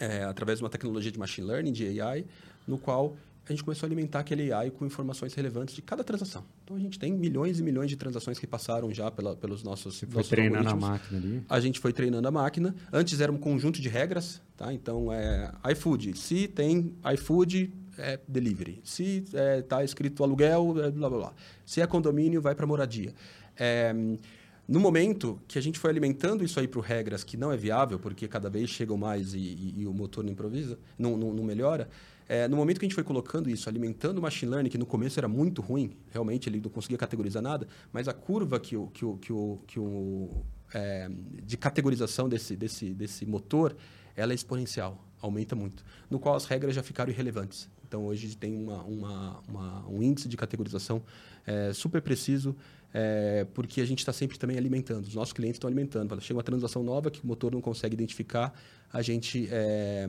[0.00, 2.26] é, através de uma tecnologia de machine learning, de AI,
[2.66, 3.16] no qual
[3.48, 6.44] a gente começou a alimentar aquele AI com informações relevantes de cada transação.
[6.64, 9.94] Então, a gente tem milhões e milhões de transações que passaram já pela, pelos nossos,
[9.94, 11.42] Você foi nossos treinando a máquina ali.
[11.48, 12.74] a gente foi treinando a máquina.
[12.92, 14.72] Antes era um conjunto de regras, tá?
[14.72, 16.18] Então é iFood.
[16.18, 18.80] Se tem iFood, é delivery.
[18.84, 19.24] Se
[19.58, 21.32] está escrito aluguel, é blá blá blá.
[21.64, 23.14] Se é condomínio, vai para moradia.
[23.56, 23.92] É,
[24.68, 27.98] no momento que a gente foi alimentando isso aí para regras que não é viável,
[27.98, 31.44] porque cada vez chegam mais e, e- e o motor não improvisa, não, não, não
[31.44, 31.88] melhora.
[32.28, 34.84] é, no momento que a gente foi colocando isso, alimentando o machine learning, que no
[34.86, 38.88] começo era muito ruim, realmente ele não conseguia categorizar nada, mas a curva que o,
[38.88, 40.28] que o, que o, que o
[40.74, 41.08] é,
[41.44, 43.76] de categorização desse, desse, desse motor,
[44.16, 47.68] ela é exponencial, aumenta muito, no qual as regras já ficaram irrelevantes.
[47.96, 51.02] Então, hoje tem uma, uma, uma- um índice de categorização
[51.46, 52.54] é, super preciso,
[52.92, 55.06] é, porque a gente está sempre também alimentando.
[55.06, 56.20] Os nossos clientes estão alimentando.
[56.20, 58.52] Chega uma transação nova que o motor não consegue identificar,
[58.92, 60.06] a gente é,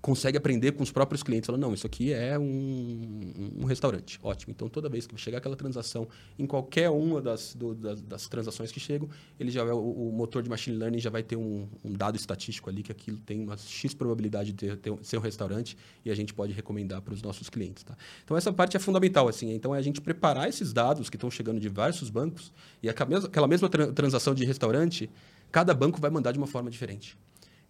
[0.00, 1.46] consegue aprender com os próprios clientes.
[1.46, 4.18] Falando, não, isso aqui é um, um restaurante.
[4.22, 4.52] Ótimo.
[4.52, 6.06] Então, toda vez que chegar aquela transação,
[6.38, 10.12] em qualquer uma das, do- das, das transações que chegam, ele já vai- o, o
[10.12, 13.40] motor de machine learning já vai ter um, um dado estatístico ali que aquilo tem
[13.40, 17.14] uma X probabilidade de ter, ter ser um restaurante e a gente pode recomendar para
[17.14, 17.82] os nossos clientes.
[17.82, 17.96] Tá?
[18.24, 19.28] Então, essa parte é fundamental.
[19.28, 22.88] Assim, então, é a gente preparar esses dados que estão chegando de diversos bancos e
[22.88, 25.10] aquela mesma, aquela mesma tran- transação de restaurante,
[25.50, 27.16] cada banco vai mandar de uma forma diferente.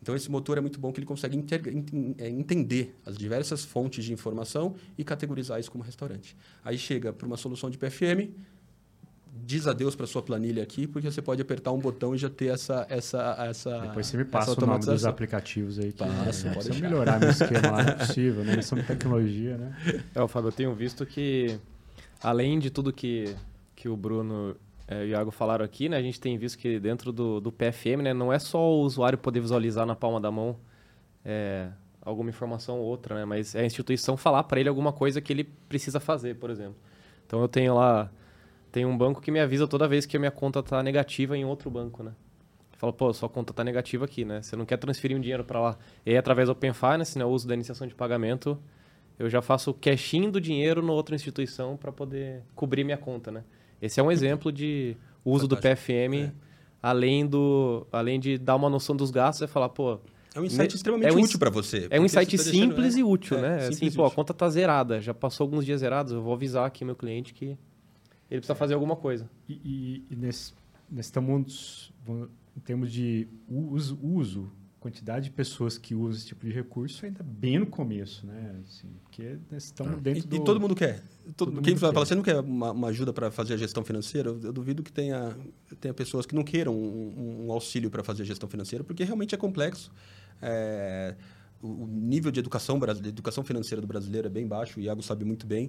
[0.07, 3.65] Então, esse motor é muito bom que ele consegue inter- ent- é, entender as diversas
[3.65, 6.37] fontes de informação e categorizar isso como restaurante.
[6.65, 8.31] Aí chega para uma solução de PFM,
[9.45, 12.47] diz adeus para sua planilha aqui, porque você pode apertar um botão e já ter
[12.47, 15.91] essa essa essa Depois você me essa passa o nome dos aplicativos aí.
[15.91, 16.85] Que, Passo, né, pode deixar.
[16.89, 18.53] melhorar meu esquema lá, não é possível, né?
[18.53, 19.77] Eles são de tecnologia, né?
[20.15, 21.59] É, Fábio, eu tenho visto que,
[22.23, 23.35] além de tudo que,
[23.75, 24.57] que o Bruno
[24.89, 28.15] o Iago falaram aqui, né, a gente tem visto que dentro do, do PFM, né,
[28.15, 30.57] não é só o usuário poder visualizar na palma da mão
[31.25, 31.69] eh,
[32.07, 33.25] alguma informação ou outra, né?
[33.25, 36.77] Mas é a instituição falar para ele alguma coisa que ele precisa fazer, por exemplo.
[37.27, 38.11] Então eu tenho lá,
[38.71, 41.45] tem um banco que me avisa toda vez que a minha conta está negativa em
[41.45, 42.13] outro banco, né?
[42.77, 44.41] Fala, pô, sua conta está negativa aqui, né?
[44.41, 45.79] Você não quer transferir um dinheiro para lá.
[46.05, 48.57] E aí, através do Open Finance, né, o uso da iniciação de pagamento,
[49.19, 53.33] eu já faço o cashing do dinheiro na outra instituição para poder cobrir minha conta,
[53.33, 53.43] né?
[53.81, 56.33] Esse é um exemplo de uso do PFM, é.
[56.83, 59.99] além, do, além de dar uma noção dos gastos, é falar, pô...
[60.35, 61.87] É um insight é extremamente é um útil para você.
[61.91, 63.67] É um insight tá simples deixando, e útil, é, né?
[63.69, 66.85] Assim, pô, a conta tá zerada, já passou alguns dias zerados, eu vou avisar aqui
[66.85, 67.57] meu cliente que
[68.31, 69.29] ele precisa fazer alguma coisa.
[69.49, 70.53] E, e, e nesse,
[70.91, 71.93] nesse estamos
[72.57, 74.53] em termos de uso, uso,
[74.87, 78.55] quantidade de pessoas que usam esse tipo de recurso ainda bem no começo, né?
[78.63, 80.37] Assim, porque estamos ah, dentro e, do...
[80.37, 81.03] E todo mundo quer.
[81.37, 81.99] Todo, todo quem fala, quer.
[81.99, 84.31] você não quer uma, uma ajuda para fazer a gestão financeira?
[84.31, 85.37] Eu, eu, duvido que tenha,
[85.81, 89.35] tenha pessoas que não queiram um, um auxílio para fazer a gestão financeira, porque realmente
[89.35, 89.91] é complexo.
[90.41, 91.17] É,
[91.61, 95.03] o, o nível de educação, de educação financeira do brasileiro é bem baixo, o Iago
[95.03, 95.69] sabe muito bem.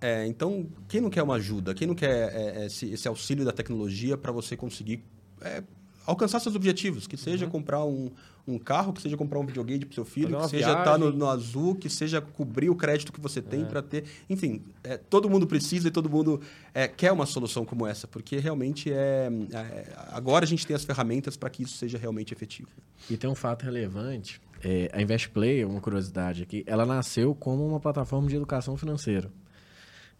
[0.00, 1.72] É, então, quem não quer uma ajuda?
[1.72, 5.04] Quem não quer é, é esse, esse, auxílio da tecnologia para você conseguir
[5.40, 5.62] é,
[6.06, 7.50] alcançar seus objetivos, que seja uhum.
[7.50, 8.10] comprar um,
[8.46, 11.10] um carro, que seja comprar um videogame para seu filho, que seja estar tá no,
[11.10, 13.64] no, azul, que seja cobrir o crédito que você tem é.
[13.64, 14.04] para ter.
[14.30, 16.40] Enfim, é, todo mundo precisa e todo mundo
[16.72, 20.84] é, quer uma solução como essa, porque realmente é, é agora a gente tem as
[20.84, 22.68] ferramentas para que isso seja realmente efetivo.
[23.10, 24.40] E tem um fato relevante.
[24.62, 29.30] É, a InvestPlay, uma curiosidade aqui, ela nasceu como uma plataforma de educação financeira.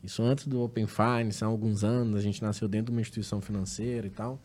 [0.04, 3.40] Isso antes do Open Finance, há alguns anos, a gente nasceu dentro de uma instituição
[3.40, 4.38] financeira e tal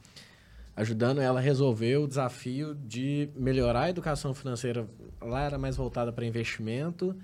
[0.76, 4.88] ajudando ela a resolver o desafio de melhorar a educação financeira.
[5.22, 7.16] Lá era mais voltada para investimento,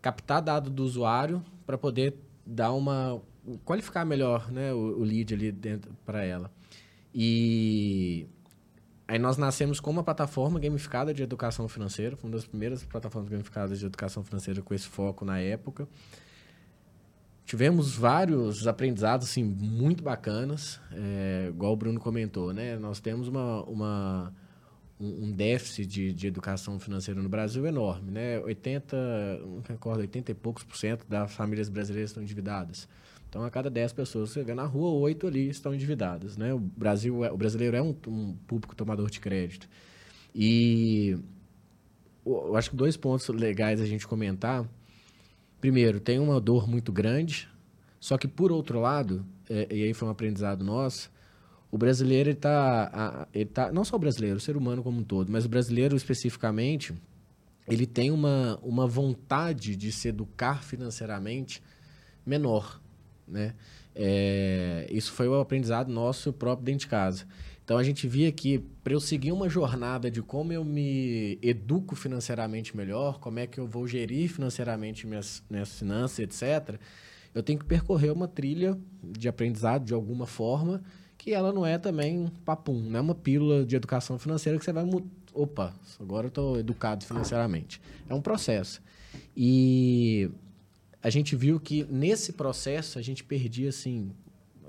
[0.00, 2.14] captar dado do usuário para poder
[2.46, 3.20] dar uma
[3.64, 6.50] qualificar melhor, né, o, o lead ali dentro para ela.
[7.12, 8.26] E
[9.06, 13.80] aí nós nascemos com uma plataforma gamificada de educação financeira, uma das primeiras plataformas gamificadas
[13.80, 15.88] de educação financeira com esse foco na época
[17.52, 22.78] tivemos vários aprendizados assim, muito bacanas, é, igual o Bruno comentou, né?
[22.78, 24.34] Nós temos uma, uma,
[24.98, 28.40] um déficit de, de educação financeira no Brasil enorme, né?
[28.40, 28.96] 80,
[29.44, 32.88] não recordo, 80 e poucos por cento das famílias brasileiras estão endividadas.
[33.28, 36.54] Então, a cada 10 pessoas que você vê na rua, 8 ali estão endividadas, né?
[36.54, 39.68] O, Brasil é, o brasileiro é um, um público tomador de crédito.
[40.34, 41.18] E
[42.24, 44.66] eu acho que dois pontos legais a gente comentar
[45.62, 47.48] primeiro, tem uma dor muito grande,
[48.00, 51.08] só que por outro lado, é, e aí foi um aprendizado nosso,
[51.70, 55.30] o brasileiro está, ele tá, não só o brasileiro, o ser humano como um todo,
[55.30, 56.92] mas o brasileiro especificamente,
[57.68, 61.62] ele tem uma, uma vontade de se educar financeiramente
[62.26, 62.80] menor,
[63.26, 63.54] né?
[63.94, 67.24] É, isso foi o aprendizado nosso próprio dentro de casa.
[67.72, 71.96] Então a gente via que para eu seguir uma jornada de como eu me educo
[71.96, 76.78] financeiramente melhor, como é que eu vou gerir financeiramente minhas, minhas finanças, etc.,
[77.34, 80.82] eu tenho que percorrer uma trilha de aprendizado de alguma forma,
[81.16, 84.72] que ela não é também papum, não é uma pílula de educação financeira que você
[84.74, 84.84] vai.
[85.32, 87.80] Opa, agora eu estou educado financeiramente.
[88.06, 88.82] É um processo.
[89.34, 90.30] E
[91.02, 94.10] a gente viu que nesse processo a gente perdia, assim,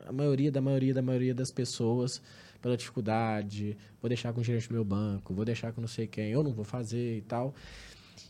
[0.06, 2.22] a maioria da maioria da maioria das pessoas
[2.64, 6.08] pela dificuldade, vou deixar com o gerente do meu banco, vou deixar com não sei
[6.08, 7.54] quem, eu não vou fazer e tal.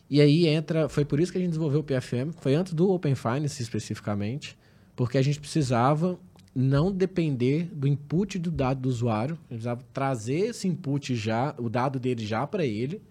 [0.09, 2.89] E aí entra, foi por isso que a gente desenvolveu o PFM, foi antes do
[2.89, 4.57] Open Finance especificamente,
[4.95, 6.19] porque a gente precisava
[6.55, 11.53] não depender do input do dado do usuário, a gente precisava trazer esse input já,
[11.59, 13.01] o dado dele já para ele.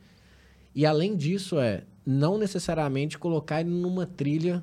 [0.74, 4.62] E além disso é não necessariamente colocar ele numa trilha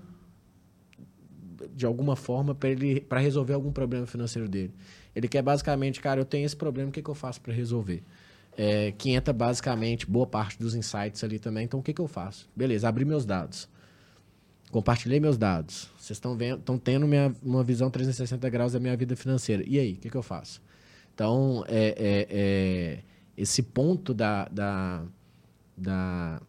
[1.73, 4.73] de alguma forma para ele para resolver algum problema financeiro dele.
[5.19, 8.01] Ele quer basicamente, cara, eu tenho esse problema, o que, que eu faço para resolver?
[8.57, 11.65] É, que entra basicamente boa parte dos insights ali também.
[11.65, 12.49] Então, o que, que eu faço?
[12.55, 13.67] Beleza, abri meus dados.
[14.71, 15.89] Compartilhei meus dados.
[15.97, 19.63] Vocês estão vendo, estão tendo minha, uma visão 360 graus da minha vida financeira.
[19.67, 20.61] E aí, o que, que eu faço?
[21.13, 22.99] Então, é, é, é,
[23.35, 25.03] esse ponto da, da,
[25.75, 26.41] da,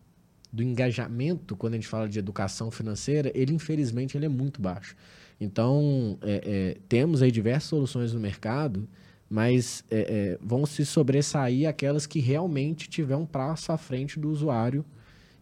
[0.53, 4.95] do engajamento, quando a gente fala de educação financeira, ele, infelizmente, ele é muito baixo.
[5.41, 8.87] Então, é, é, temos aí diversas soluções no mercado,
[9.29, 14.29] mas é, é, vão se sobressair aquelas que realmente tiver um prazo à frente do
[14.31, 14.85] usuário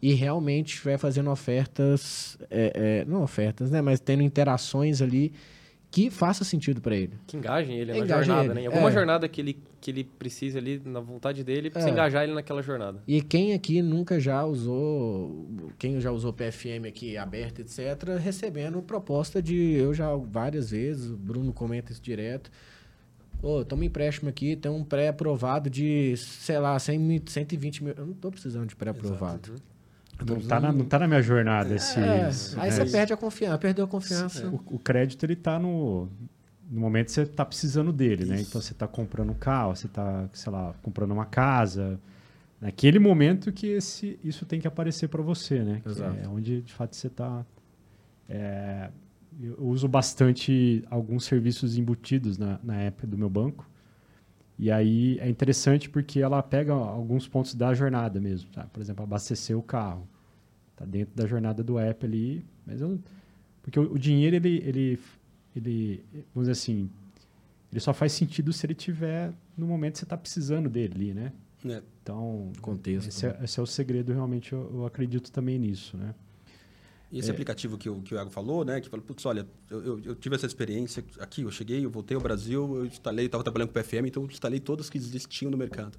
[0.01, 5.33] e realmente estiver fazendo ofertas, é, é, não ofertas, né, mas tendo interações ali
[5.91, 7.19] que faça sentido para ele.
[7.27, 8.55] Que engajem ele na engajem jornada, ele.
[8.55, 8.63] né?
[8.63, 8.93] Em alguma é.
[8.93, 11.89] jornada que ele, que ele precise ali, na vontade dele, é.
[11.89, 13.03] engajar ele naquela jornada.
[13.07, 15.49] E quem aqui nunca já usou,
[15.79, 21.17] quem já usou PFM aqui aberto, etc., recebendo proposta de, eu já várias vezes, o
[21.17, 22.51] Bruno comenta isso direto,
[23.41, 27.95] Ô, oh, toma um empréstimo aqui, tem um pré-aprovado de, sei lá, 100, 120 mil.
[27.97, 29.55] Eu não estou precisando de pré-aprovado.
[30.27, 31.99] Não está na, não tá na minha jornada esse.
[32.01, 32.77] É, esse- aí né?
[32.77, 34.49] você perde a confiança, perdeu a confiança.
[34.49, 36.09] O, o crédito ele tá no
[36.71, 38.41] no momento que você está precisando dele, né?
[38.43, 41.99] Então você está comprando um carro, você está, sei lá, comprando uma casa.
[42.61, 45.81] Naquele momento que esse, isso tem que aparecer para você, né?
[46.23, 47.45] É onde de fato você está.
[48.29, 53.69] eu uso bastante alguns serviços embutidos na, na app do meu banco.
[54.59, 58.51] E aí é interessante porque ela pega alguns pontos da jornada mesmo.
[58.51, 58.65] Tá?
[58.65, 60.09] Por exemplo, abastecer o carro.
[60.75, 62.45] Tá dentro da jornada do app ali.
[62.67, 62.99] Mas eu,
[63.63, 65.01] porque o, o dinheiro, ele, ele,
[65.55, 66.91] ele, vamos dizer assim,
[67.71, 71.15] ele só faz sentido se ele tiver no momento que você está precisando dele ali,
[71.15, 71.33] né?
[71.67, 71.83] É.
[72.03, 76.15] Então, Contexto, esse, é, esse é o segredo, realmente, eu, eu acredito também nisso, né?
[77.11, 78.81] E esse aplicativo que o, que o Iago falou, né?
[78.81, 82.15] Que falou, putz, olha, eu, eu, eu tive essa experiência aqui, eu cheguei, eu voltei
[82.15, 85.51] ao Brasil, eu instalei, estava trabalhando com o PFM, então eu instalei todas que existiam
[85.51, 85.99] no mercado.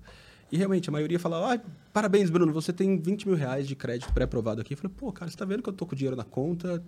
[0.52, 1.60] E realmente, a maioria fala, ah,
[1.94, 4.74] parabéns, Bruno, você tem 20 mil reais de crédito pré-aprovado aqui.
[4.74, 6.84] Eu falei, pô, cara, você está vendo que eu tô com dinheiro na conta?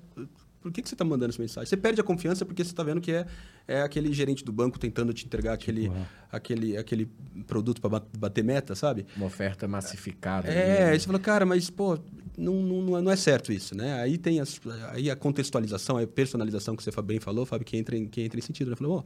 [0.62, 1.68] Por que, que você está mandando essa mensagem?
[1.68, 3.26] Você perde a confiança porque você está vendo que é,
[3.68, 6.08] é aquele gerente do banco tentando te entregar aquele, Uau.
[6.32, 7.10] aquele, aquele
[7.48, 9.06] produto para bater meta, sabe?
[9.16, 10.48] Uma oferta massificada.
[10.48, 12.00] É, ali, aí você fala, cara, mas, pô,
[12.38, 14.02] não, não, não é- certo isso, né?
[14.02, 14.60] Aí tem as,
[14.92, 18.40] aí a contextualização, a personalização que você bem falou, Fábio, que entra em, que entra
[18.40, 18.70] em sentido.
[18.72, 18.76] Né?
[18.76, 19.04] Falou, "Ó,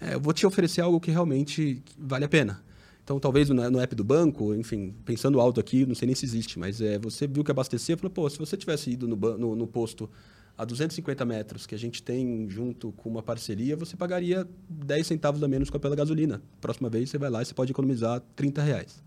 [0.00, 2.62] é, eu vou te oferecer algo que realmente vale a pena.
[3.02, 6.24] Então, talvez no, no app do banco, enfim, pensando alto aqui, não sei nem se
[6.24, 9.54] existe, mas é, você viu que abastecer, falou, pô, se você tivesse ido no, no,
[9.54, 10.10] no posto
[10.58, 15.42] a 250 metros que a gente tem junto com uma parceria, você pagaria 10 centavos
[15.42, 16.42] a menos com a pela gasolina.
[16.60, 19.02] Próxima vez você vai lá e você pode economizar 30 reais.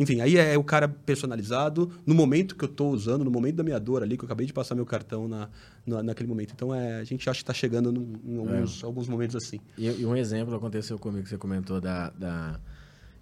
[0.00, 3.62] Enfim, aí é o cara personalizado no momento que eu estou usando, no momento da
[3.62, 5.48] minha dor ali, que eu acabei de passar meu cartão na,
[5.86, 6.52] na- naquele momento.
[6.54, 9.60] Então, é, a gente acha que está chegando num- em alguns, alguns momentos assim.
[9.76, 12.58] E, e um exemplo aconteceu comigo que você comentou da, da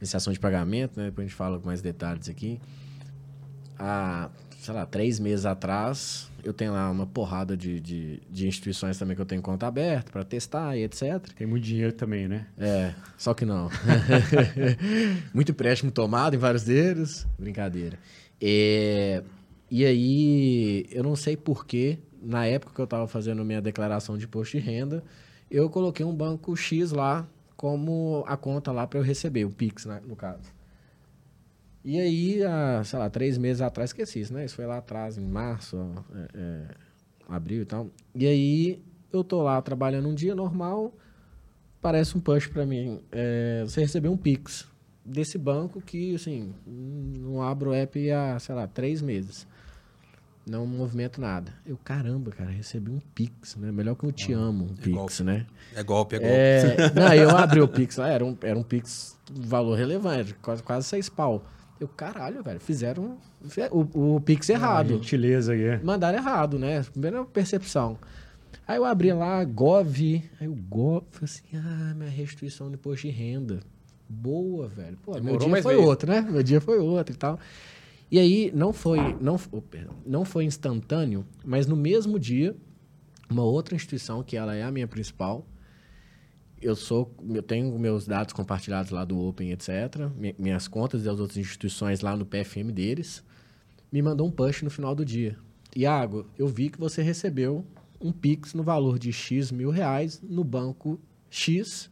[0.00, 1.06] iniciação de pagamento, né?
[1.06, 2.60] Depois a gente fala com mais detalhes aqui.
[3.78, 8.98] Há, sei lá, três meses atrás, eu tenho lá uma porrada de, de, de instituições
[8.98, 11.20] também que eu tenho conta aberta para testar e etc.
[11.36, 12.46] Tem muito dinheiro também, né?
[12.58, 13.70] É, só que não.
[15.32, 17.26] Muito empréstimo tomado em vários deles.
[17.38, 17.98] Brincadeira.
[18.40, 19.22] É,
[19.70, 24.24] e aí, eu não sei porquê, na época que eu estava fazendo minha declaração de
[24.24, 25.04] imposto de renda,
[25.50, 29.84] eu coloquei um banco X lá como a conta lá para eu receber, o Pix,
[29.84, 30.57] né, no caso.
[31.84, 34.44] E aí, há, sei lá, três meses atrás, esqueci isso, né?
[34.44, 35.76] Isso foi lá atrás, em março,
[36.14, 36.64] é, é,
[37.28, 37.88] abril e tal.
[38.14, 40.92] E aí, eu tô lá trabalhando um dia normal,
[41.80, 43.00] parece um push para mim.
[43.12, 44.66] É, você recebeu um Pix
[45.04, 49.46] desse banco que, assim, não abro o app há, sei lá, três meses.
[50.46, 51.52] Não movimento nada.
[51.66, 53.70] Eu, caramba, cara, recebi um Pix, né?
[53.70, 55.22] Melhor que eu te amo, um Pix, golpe.
[55.22, 55.46] né?
[55.74, 56.34] É golpe, é golpe.
[56.34, 60.86] É, não, eu abri o Pix era um, era um Pix valor relevante, quase, quase
[60.86, 61.44] seis pau.
[61.80, 63.18] Eu, caralho, velho, fizeram
[63.70, 64.88] o, o Pix A errado.
[64.94, 65.62] gentileza aí.
[65.62, 65.80] é.
[65.82, 66.82] Mandaram errado, né?
[66.82, 67.96] Primeira percepção.
[68.66, 69.88] Aí eu abri lá, Gov,
[70.40, 73.60] aí o Gov, falei assim, ah, minha restituição de imposto de renda.
[74.08, 74.98] Boa, velho.
[75.02, 75.86] Pô, meu Demorou, dia mas foi veio.
[75.86, 76.20] outro, né?
[76.20, 77.38] Meu dia foi outro e tal.
[78.10, 82.56] E aí, não foi, não, oh, perdão, não foi instantâneo, mas no mesmo dia,
[83.30, 85.46] uma outra instituição, que ela é a minha principal,
[86.60, 89.70] eu sou, eu tenho meus dados compartilhados lá do Open, etc.
[90.16, 93.22] mi- Minhas contas das outras instituições lá no PFM deles,
[93.92, 95.36] me mandou um push no final do dia.
[95.76, 97.64] Iago, eu vi que você recebeu
[98.00, 100.98] um Pix no valor de X mil reais no banco
[101.30, 101.90] X.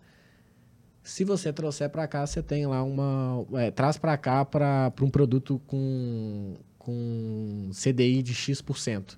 [1.03, 3.47] Se você trouxer para cá, você tem lá uma.
[3.55, 9.17] é, traz para cá para um produto com, com CDI de X%.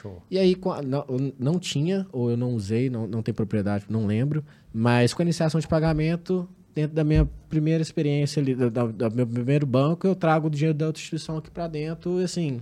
[0.00, 0.22] Show.
[0.30, 1.04] E aí, não,
[1.36, 5.24] não tinha, ou eu não usei, não, não tem propriedade, não lembro, mas com a
[5.24, 8.70] iniciação de pagamento, dentro da minha primeira experiência ali, do
[9.14, 12.60] meu primeiro banco, eu trago o dinheiro da outra instituição aqui para dentro, e assim,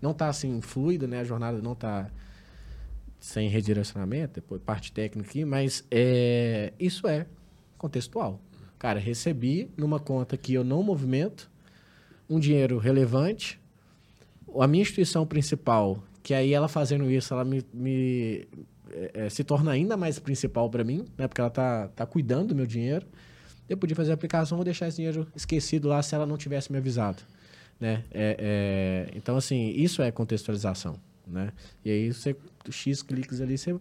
[0.00, 1.20] não tá assim fluido, né?
[1.20, 2.08] A jornada não tá
[3.18, 7.26] sem redirecionamento, depois parte técnica aqui, mas é, isso é
[7.76, 8.40] contextual.
[8.78, 11.50] Cara, recebi numa conta que eu não movimento
[12.28, 13.60] um dinheiro relevante,
[14.60, 18.46] a minha instituição principal, que aí ela fazendo isso, ela me, me,
[18.90, 21.26] é, é, se torna ainda mais principal para mim, né?
[21.28, 23.06] Porque ela tá, tá cuidando do meu dinheiro.
[23.68, 26.70] Eu podia fazer a aplicação, vou deixar esse dinheiro esquecido lá se ela não tivesse
[26.70, 27.22] me avisado,
[27.80, 28.04] né?
[28.12, 31.52] É, é, então, assim, isso é contextualização, né?
[31.84, 32.36] E aí, você,
[32.70, 33.76] X cliques ali, você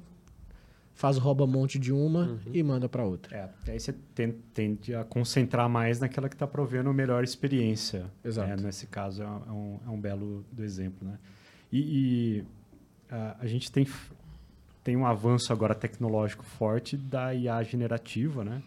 [0.95, 3.35] faz o rouba-monte de uma e manda para outra.
[3.67, 8.05] É, aí você ten- tende a concentrar mais naquela que está provendo a melhor experiência.
[8.23, 8.49] Exato.
[8.49, 11.07] É, nesse caso, é um, é um belo do exemplo.
[11.07, 11.19] Né?
[11.71, 12.43] E, e,
[13.11, 13.85] a, a gente tem,
[14.85, 18.61] tem um avanço agora tecnológico forte da IA generativa, né?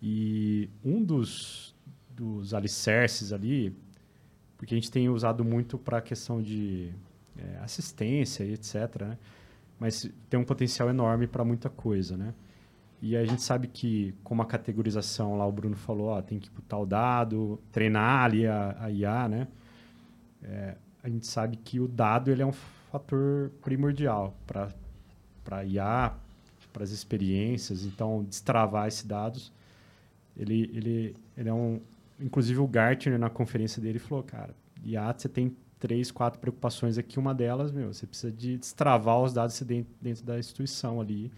[0.00, 1.74] E um dos,
[2.08, 3.76] dos alicerces ali,
[4.56, 6.92] porque a gente tem usado muito para a questão de
[7.36, 8.74] é, assistência e etc.
[9.00, 9.18] Né?
[9.76, 12.32] Mas tem um potencial enorme para muita coisa, né?
[13.02, 16.48] E a gente sabe que, como a categorização lá, o Bruno falou, ó, tem que
[16.48, 19.48] botar o dado, treinar ali a, a IA, né?
[20.44, 24.68] É, a gente sabe que o dado ele é um fator primordial para
[25.58, 26.12] a IA,
[26.72, 27.84] para as experiências.
[27.84, 29.52] Então, destravar esses dados,
[30.36, 31.80] ele, ele, ele é um...
[32.20, 37.18] Inclusive, o Gartner, na conferência dele, falou, cara, IA, você tem três, quatro preocupações aqui.
[37.18, 41.32] Uma delas, meu, você precisa de destravar os dados dentro, dentro da instituição ali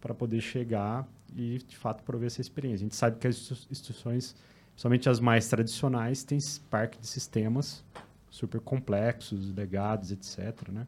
[0.00, 2.76] para poder chegar e, de fato, prover essa experiência.
[2.76, 3.36] A gente sabe que as
[3.70, 4.36] instituições,
[4.72, 6.38] principalmente as mais tradicionais, têm
[6.70, 7.82] parque de sistemas
[8.30, 10.68] super complexos, legados, etc.
[10.70, 10.86] Né?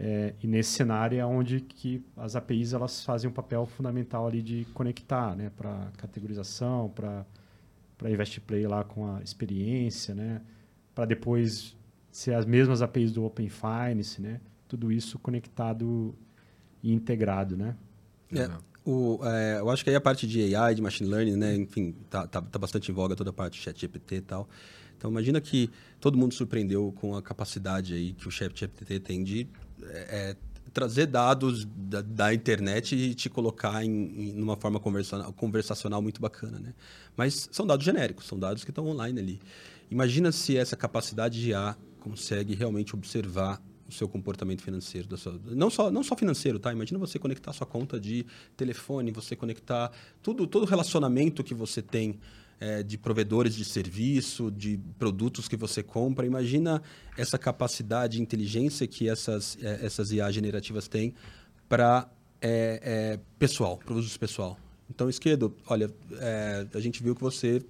[0.00, 4.40] É, e nesse cenário é onde que as APIs elas fazem um papel fundamental ali
[4.40, 7.26] de conectar, né, para categorização, para
[7.96, 10.40] para Invest Play lá com a experiência, né,
[10.94, 11.76] para depois
[12.12, 16.14] ser as mesmas APIs do Open Finance, né, tudo isso conectado
[16.80, 17.74] e integrado, né.
[18.32, 18.48] É,
[18.84, 21.92] o, é, eu acho que aí a parte de AI, de machine learning, né, enfim,
[22.08, 24.48] tá, tá, tá bastante em voga toda a parte de chat GPT e tal.
[24.96, 25.70] Então, imagina que
[26.00, 29.48] todo mundo surpreendeu com a capacidade aí que o ChatGPT tem de
[29.84, 29.96] é,
[30.30, 30.36] é,
[30.72, 36.58] trazer dados da, da, internet e te colocar em, em forma conversacional, conversacional muito bacana,
[36.58, 36.74] né?
[37.16, 39.40] Mas são dados genéricos, são dados que estão online ali.
[39.90, 45.70] Imagina se essa capacidade de IA consegue realmente observar o seu comportamento financeiro, sua, não,
[45.70, 46.70] só, não só financeiro, tá?
[46.70, 49.90] Imagina você conectar sua conta de telefone, você conectar
[50.22, 52.20] tudo, todo relacionamento que você tem
[52.60, 56.26] é, de provedores de serviço, de produtos que você compra.
[56.26, 56.82] Imagina
[57.16, 61.14] essa capacidade de inteligência que essas, é, essas IA generativas têm
[61.68, 62.08] para
[62.40, 64.58] é, é, pessoal, para uso pessoal.
[64.90, 67.62] Então, Esquerdo, olha, é, a gente viu que você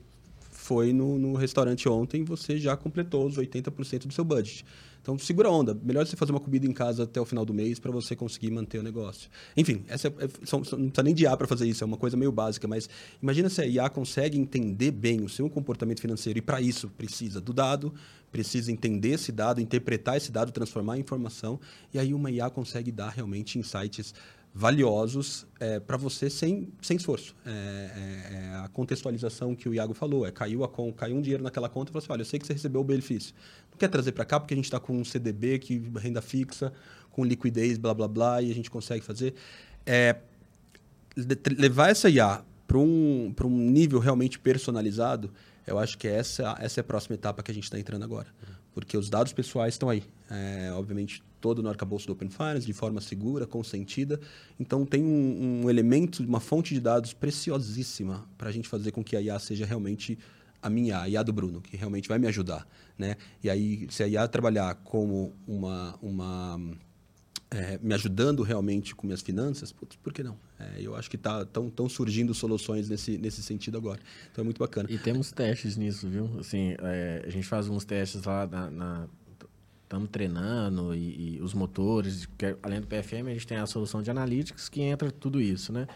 [0.51, 4.65] foi no, no restaurante ontem, você já completou os 80% do seu budget.
[5.09, 5.73] Então, segura a onda.
[5.73, 8.51] Melhor você fazer uma comida em casa até o final do mês para você conseguir
[8.51, 9.31] manter o negócio.
[9.57, 11.87] Enfim, essa é, é, são, são, não precisa nem de IA para fazer isso, é
[11.87, 12.91] uma coisa meio básica, mas
[13.23, 17.41] imagina se a IA consegue entender bem o seu comportamento financeiro e para isso precisa
[17.41, 17.95] do dado,
[18.31, 21.59] precisa entender esse dado, interpretar esse dado, transformar em informação
[21.95, 24.13] e aí uma IA consegue dar realmente insights
[24.55, 27.35] valiosos é, para você sem, sem esforço.
[27.45, 31.43] É, é, é, a contextualização que o Iago falou, é caiu, a caiu um dinheiro
[31.43, 33.35] naquela conta e falou assim, olha, eu sei que você recebeu o benefício.
[33.71, 36.73] Não quer trazer para cá porque a gente está com um CDB, que renda fixa,
[37.11, 39.35] com liquidez, blá, blá, blá, e a gente consegue fazer.
[39.87, 40.17] É,
[41.57, 45.31] levar essa IA para um, um nível realmente personalizado,
[45.69, 48.29] eu acho que essa, essa é a próxima etapa que a gente está entrando agora.
[48.73, 50.05] Porque os dados pessoais estão aí.
[50.31, 54.21] É, obviamente, todo no arcabouço do Open Finance, de forma segura, consentida.
[54.59, 59.03] Então, tem um, um elemento, uma fonte de dados preciosíssima para a gente fazer com
[59.03, 60.19] que a IA seja realmente
[60.61, 62.67] a minha, a IA do Bruno, que realmente vai me ajudar.
[62.97, 63.17] Né?
[63.43, 65.99] E aí, se a IA trabalhar como uma...
[66.03, 66.61] uma
[67.51, 70.39] é, me ajudando realmente com minhas finanças, putz, por que não?
[70.59, 74.01] É, eu acho que tá, tão surgindo soluções nesse, nesse sentido agora.
[74.31, 74.91] Então é muito bacana.
[74.91, 76.39] E temos testes nisso, viu?
[76.39, 79.09] Assim, é, a gente faz uns testes lá na,
[79.89, 84.03] estamos treinando e, e, os motores, que, além do PFM, a gente tem a solução
[84.03, 85.89] de analytics que entra tudo isso, né?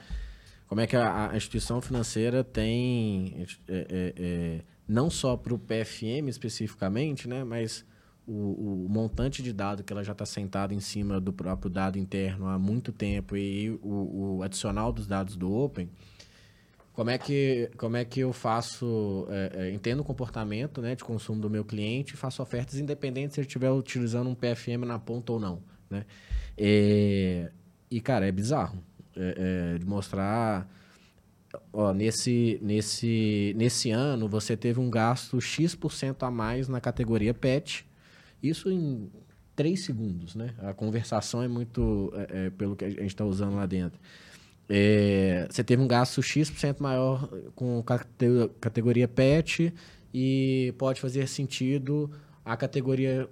[0.66, 5.58] Como é que a, a instituição financeira tem, é, é, é não só para o
[5.58, 7.44] PFM especificamente, né?
[7.44, 7.84] Mas
[8.26, 11.98] o, o, montante de dado que ela já está sentada em cima do próprio dado
[11.98, 15.88] interno há muito tempo e o, o adicional dos dados do Open,
[16.92, 21.02] como é que, como é que eu faço, é, é, entendo o comportamento né, de
[21.02, 24.98] consumo do meu cliente e faço ofertas independente se ele estiver utilizando um PFM na
[24.98, 25.62] ponta ou não.
[25.88, 26.04] Né?
[26.56, 27.48] E,
[27.90, 28.78] e cara, é bizarro.
[29.14, 30.66] É, é, de mostrar,
[31.70, 37.86] ó, nesse, nesse, nesse ano você teve um gasto X% a mais na categoria PET,
[38.42, 39.10] isso em
[39.54, 40.54] 3 segundos, né?
[40.58, 44.00] A conversação é muito é, é, pelo que a gente está usando lá dentro.
[44.68, 47.82] É, você teve um gasto X% maior com
[48.60, 49.72] categoria PET
[50.14, 52.10] e pode fazer sentido
[52.44, 53.28] a categoria,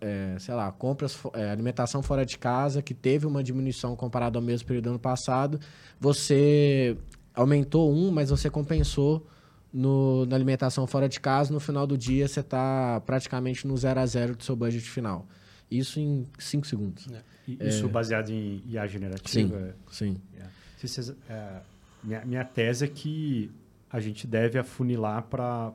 [0.00, 4.44] é, sei lá, compras, é, alimentação fora de casa, que teve uma diminuição comparado ao
[4.44, 5.60] mesmo período do ano passado.
[5.98, 6.96] Você
[7.34, 9.26] aumentou um, mas você compensou
[9.72, 11.52] no, na alimentação fora de casa.
[11.52, 15.26] No final do dia, você está praticamente no zero a zero do seu budget final.
[15.70, 17.06] Isso em 5 segundos.
[17.08, 17.68] É.
[17.68, 19.74] Isso baseado em IA generativa?
[19.90, 20.20] Sim, sim.
[20.32, 20.52] Yeah.
[20.76, 21.60] Vocês, é,
[22.02, 23.50] minha, minha tese é que
[23.90, 25.74] a gente deve afunilar para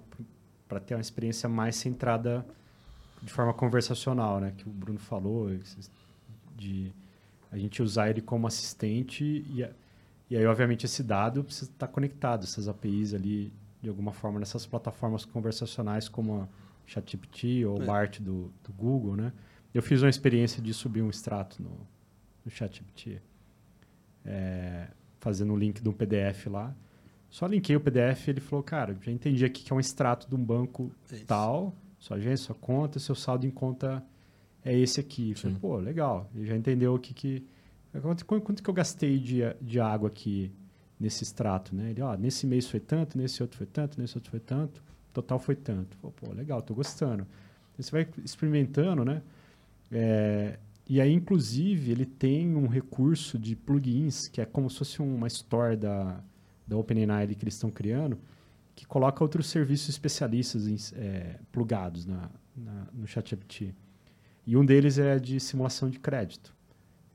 [0.86, 2.46] ter uma experiência mais centrada
[3.22, 4.54] de forma conversacional, né?
[4.58, 5.50] Que o Bruno falou,
[6.56, 6.92] de
[7.52, 9.66] a gente usar ele como assistente e,
[10.30, 13.54] e aí, obviamente, esse dado precisa estar conectado, essas APIs ali,
[13.86, 16.48] de alguma forma, nessas plataformas conversacionais como a,
[16.88, 17.86] ChatGPT ou É.
[17.86, 19.32] BART do, do Google, né?
[19.74, 21.72] Eu fiz uma experiência de subir um extrato no,
[22.44, 23.22] no ChatGPT,
[24.24, 24.88] é,
[25.20, 26.76] fazendo o link de um PDF lá.
[27.30, 30.28] Só linkei o PDF e ele falou, cara, já entendi aqui que é um extrato
[30.28, 34.04] de um banco É tal, sua agência, sua conta, seu saldo em conta
[34.64, 35.32] é esse aqui.
[35.32, 36.30] Eu Falei, pô, legal.
[36.34, 37.46] Ele já entendeu o que que...
[38.02, 40.52] Quanto, quanto que eu gastei de, de água aqui
[41.00, 41.92] nesse extrato, né?
[41.92, 44.82] Ele, ó, nesse mês foi tanto, nesse outro foi tanto, nesse outro foi tanto,
[45.14, 45.98] total foi tanto.
[45.98, 47.28] Pô, pô legal, tô gostando.
[47.78, 49.22] Você vai experimentando, né?
[49.92, 55.02] É, e aí, inclusive, ele tem um recurso de plugins, que é como se fosse
[55.02, 56.24] uma store da,
[56.68, 58.20] da OpenAI que eles estão criando,
[58.76, 63.74] que coloca outros serviços especialistas em, é, plugados na, na, no ChatGPT.
[64.46, 66.56] E um deles é de simulação de crédito.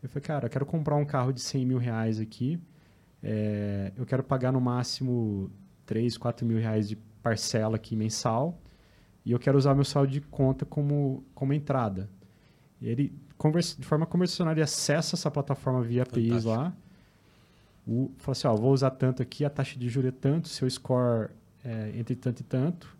[0.02, 2.58] Eu falei, cara, eu quero comprar um carro de 100 mil reais aqui,
[3.22, 5.50] é, eu quero pagar no máximo
[5.86, 8.58] 3, 4 mil reais de parcela aqui mensal,
[9.24, 12.08] e eu quero usar meu saldo de conta como, como entrada.
[12.80, 16.50] E ele, conversa, de forma conversacional, ele acessa essa plataforma via APIs Fantástico.
[16.50, 16.76] lá,
[17.86, 20.68] o, fala assim, ó, vou usar tanto aqui, a taxa de juros é tanto, seu
[20.68, 21.30] score
[21.64, 22.96] é entre tanto e tanto,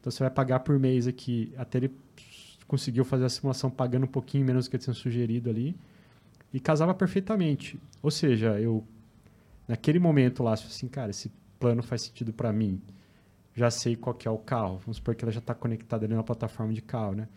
[0.00, 1.90] então você vai pagar por mês aqui, até ele
[2.68, 5.76] conseguiu fazer a simulação pagando um pouquinho menos do que tinha sugerido ali,
[6.52, 7.78] e casava perfeitamente.
[8.02, 8.84] Ou seja, eu,
[9.68, 12.80] naquele momento lá, assim, cara, esse plano faz sentido para mim,
[13.54, 16.14] já sei qual que é o carro, vamos supor que ela já está conectada ali
[16.14, 17.28] na plataforma de carro, né?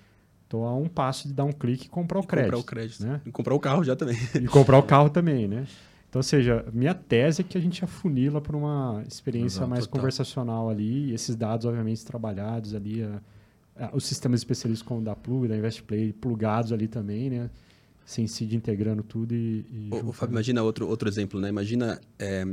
[0.43, 2.51] Estou a um passo de dar um clique e comprar o E crédito.
[2.55, 3.05] Comprar o crédito.
[3.05, 3.21] né?
[3.25, 4.17] E comprar o carro já também.
[4.35, 5.65] E comprar o carro também, né?
[6.09, 9.85] Então, ou seja, minha tese é que a gente afunila para uma experiência Exato, mais
[9.85, 9.99] total.
[9.99, 13.21] conversacional ali, e esses dados, obviamente, trabalhados ali, a-
[13.85, 17.49] a- os sistemas especialistas como o da Plug, da InvestPlay, plugados ali também, né?
[18.09, 19.63] Sem seed integrando tudo e...
[19.69, 20.11] e juntando.
[20.13, 21.47] Fábio, imagina outro, outro exemplo, né?
[21.47, 22.43] Imagina, é,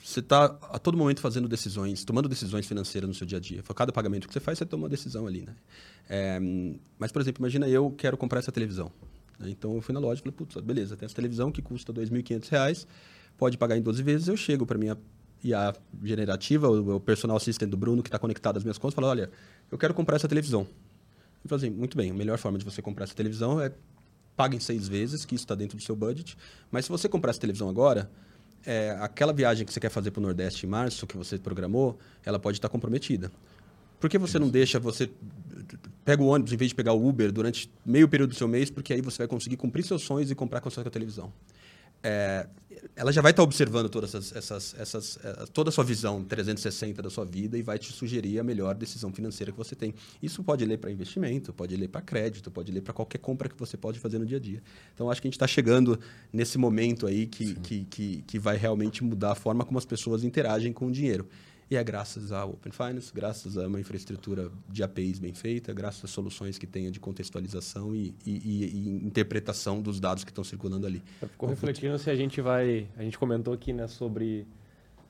[0.00, 3.60] você está a todo momento fazendo decisões, tomando decisões financeiras no seu dia a dia.
[3.74, 5.52] Cada pagamento que você faz, você toma uma decisão ali, né?
[6.08, 6.38] É,
[6.96, 8.92] mas, por exemplo, imagina eu quero comprar essa televisão.
[9.36, 9.50] né?
[9.50, 12.00] Então, eu fui na loja e falei, putz, beleza, tem essa televisão que custa R$
[12.00, 12.86] 2.500,
[13.36, 14.96] pode pagar em 12 vezes, eu chego para minha
[15.42, 15.74] IA
[16.04, 19.28] generativa, o, o personal assistant do Bruno, que está conectado às minhas contas, fala, olha,
[19.72, 20.68] eu quero comprar essa televisão.
[21.42, 23.72] Eu falei assim, muito bem, a melhor forma de você comprar essa televisão é
[24.38, 26.38] paga em seis vezes, que isso está dentro do seu budget.
[26.70, 28.08] Mas se você comprar essa televisão agora,
[28.64, 31.98] é, aquela viagem que você quer fazer para o Nordeste em março, que você programou,
[32.24, 33.32] ela pode estar comprometida.
[33.98, 35.10] Por que você não deixa, você
[36.04, 38.70] pega o ônibus em vez de pegar o Uber durante meio período do seu mês,
[38.70, 41.32] porque aí você vai conseguir cumprir seus sonhos e comprar com a sua televisão.
[42.02, 42.46] É,
[42.94, 47.02] ela já vai estar observando todas essas, essas, essas, eh, toda a sua visão 360
[47.02, 49.94] da sua vida e vai te sugerir a melhor decisão financeira que você tem.
[50.22, 53.56] Isso pode ler para investimento, pode ler para crédito, pode ler para qualquer compra que
[53.58, 54.62] você pode fazer no dia a dia.
[54.94, 55.98] Então, acho que a gente está chegando
[56.32, 60.24] nesse momento aí que, que, que, que vai realmente mudar a forma como as pessoas
[60.24, 61.28] interagem com o dinheiro.
[61.70, 66.02] E é graças ao Open Finance, graças a uma infraestrutura de APIs bem feita, graças
[66.02, 70.86] a soluções que tenha de contextualização e, e, e- interpretação dos dados que estão circulando
[70.86, 71.02] ali.
[71.20, 72.86] Eu fico refletindo se a gente vai.
[72.96, 74.46] A gente comentou aqui, né, sobre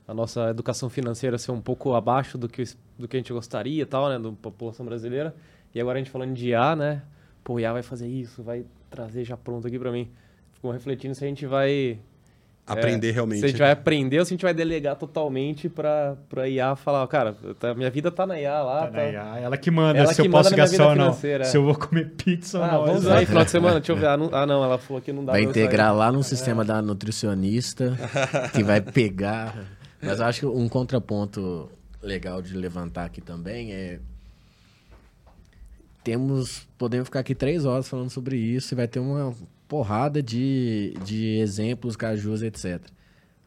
[0.05, 2.63] a nossa educação financeira ser um pouco abaixo do que,
[2.97, 5.33] do que a gente gostaria e tal, né, da população brasileira.
[5.73, 7.03] E agora a gente falando de IA, né?
[7.41, 10.09] Pô, IA vai fazer isso, vai trazer já pronto aqui pra mim.
[10.51, 11.99] Fico refletindo se a gente vai.
[12.73, 13.39] Aprender realmente.
[13.39, 16.75] Se a gente vai aprender ou se a gente vai delegar totalmente pra, pra IA
[16.75, 18.81] falar, cara, tá- minha vida tá na IA lá.
[18.81, 20.95] Tá Tá na IA, ela que manda Ela se que eu manda posso gastar ou
[20.95, 21.17] não.
[21.23, 21.43] é.
[21.43, 22.85] Se eu vou comer pizza ou Ah, não.
[22.85, 23.19] vamos exato.
[23.19, 24.07] aí, final de semana, deixa eu ver.
[24.07, 26.81] Ah, não, ah, não ela falou que não dá Vai integrar lá no sistema da
[26.81, 27.97] nutricionista,
[28.53, 29.55] que vai pegar.
[30.01, 31.69] Mas eu acho que um contraponto
[32.01, 33.99] legal de levantar aqui também é.
[36.03, 36.67] Temos.
[36.77, 39.33] Podemos ficar aqui três horas falando sobre isso e vai ter uma
[39.69, 42.81] porrada de, de exemplos, cajus, etc.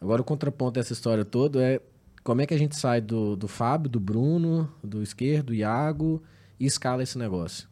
[0.01, 1.81] Agora, o contraponto dessa história toda é
[2.25, 6.23] como é que a gente sai do, do Fábio, do Bruno, do esquerdo, do Iago
[6.59, 7.69] e escala esse negócio.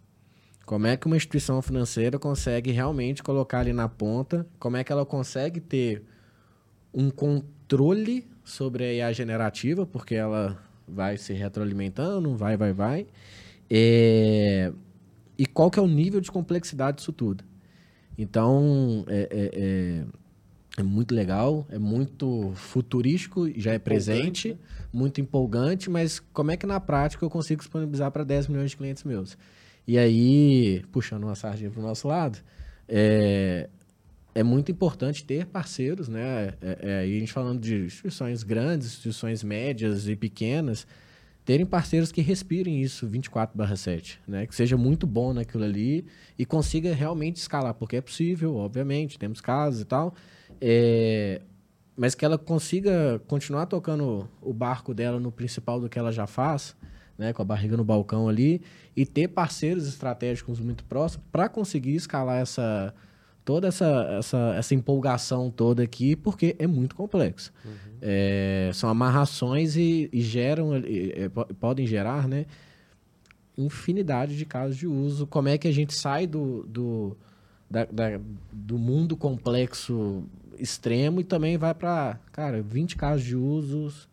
[0.67, 4.47] Como é que uma instituição financeira consegue realmente colocar ali na ponta?
[4.59, 6.05] Como é que ela consegue ter
[6.93, 13.07] um controle sobre a IA generativa, porque ela vai se retroalimentando, vai, vai, vai.
[13.71, 14.73] É,
[15.39, 17.45] E qual que é o nível de complexidade disso tudo?
[18.23, 20.05] Então, é, é- é-
[20.77, 24.59] é muito legal, é muito futurístico, já é presente,
[24.93, 28.77] muito empolgante, mas como é que na prática eu consigo disponibilizar para 10 milhões de
[28.77, 29.39] clientes meus?
[29.87, 32.39] E aí, puxando uma sardinha para o nosso lado,
[32.87, 33.69] é,
[34.35, 36.55] é muito importante ter parceiros, né?
[36.61, 40.87] É, é, aí a gente falando de instituições grandes, instituições médias e pequenas,
[41.45, 44.47] terem parceiros que respirem isso 24/7, né?
[44.47, 46.05] Que seja muito bom naquilo ali
[46.39, 50.15] e consiga realmente escalar, porque é possível, obviamente, temos casos e tal,
[50.61, 51.41] é,
[51.97, 56.27] mas que ela consiga continuar tocando o barco dela no principal do que ela já
[56.27, 56.77] faz,
[57.19, 58.63] né, com a barriga no balcão ali,
[58.97, 62.95] e ter parceiros estratégicos muito próximos para conseguir escalar essa
[63.51, 67.53] toda essa, essa, essa empolgação toda aqui, porque é muito complexo.
[67.65, 67.73] Uhum.
[68.01, 71.29] É, são amarrações e, e geram, e, e,
[71.59, 72.47] podem gerar, né,
[73.59, 75.27] infinidade de casos de uso.
[75.27, 77.17] Como é que a gente sai do, do,
[77.69, 78.21] da, da,
[78.53, 80.23] do mundo complexo
[80.57, 84.09] extremo e também vai para, cara, 20 casos de usos,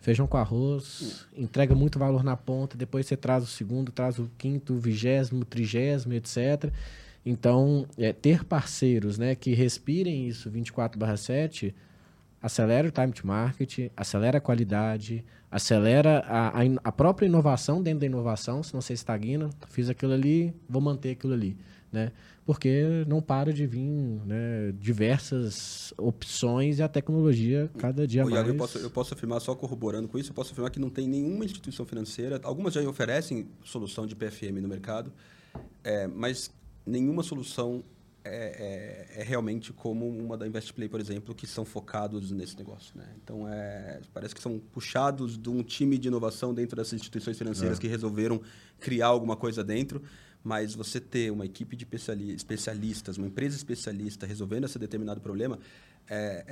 [0.00, 4.30] feijão com arroz, entrega muito valor na ponta, depois você traz o segundo, traz o
[4.38, 6.72] quinto, o vigésimo, trigésimo, etc.
[7.24, 11.74] Então, é, ter parceiros né, que respirem isso 24/7
[12.44, 18.00] acelera o time to market, acelera a qualidade, acelera a, a, a, própria inovação dentro
[18.00, 21.56] da inovação, se não você estagna, fiz aquilo ali, vou manter aquilo ali,
[21.90, 22.12] né?
[22.44, 23.88] Porque não para de vir
[24.26, 28.46] né, diversas opções e a tecnologia cada dia Ô, mais...
[28.46, 31.08] Eu posso, eu posso afirmar, só corroborando com isso, eu posso afirmar que não tem
[31.08, 35.10] nenhuma instituição financeira, algumas já oferecem solução de PFM no mercado,
[35.82, 36.50] é, mas
[36.86, 37.84] nenhuma solução
[38.26, 42.96] é, é, é, realmente como uma da InvestPlay, por exemplo, que são focados nesse negócio.
[42.96, 43.04] Né?
[43.22, 47.76] Então, é, parece que são puxados de um time de inovação dentro dessas instituições financeiras
[47.76, 47.80] é.
[47.82, 48.40] que resolveram
[48.80, 50.02] criar alguma coisa dentro,
[50.42, 51.86] mas você ter uma equipe de
[52.34, 55.58] especialistas, uma empresa especialista resolvendo esse determinado problema,
[56.08, 56.44] é,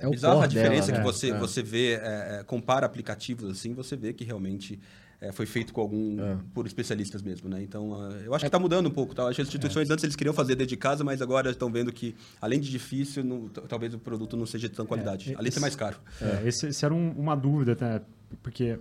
[0.00, 1.12] é, é, é bizarra a diferença dela, que né?
[1.12, 1.38] você, é.
[1.38, 2.00] você vê,
[2.46, 4.78] compara aplicativos assim, você vê que realmente
[5.20, 6.38] é, foi feito com algum é.
[6.54, 7.62] por especialistas mesmo, né?
[7.62, 9.24] Então, uh, eu acho que está mudando um pouco, tá?
[9.24, 9.92] Acho que as instituições é.
[9.92, 13.24] antes eles queriam fazer dentro de casa, mas agora estão vendo que além de difícil,
[13.24, 15.96] não, talvez o produto não seja de tão qualidade, é, além de ser mais caro.
[16.20, 18.00] É, esse, esse, era um, uma dúvida, né?
[18.42, 18.78] Porque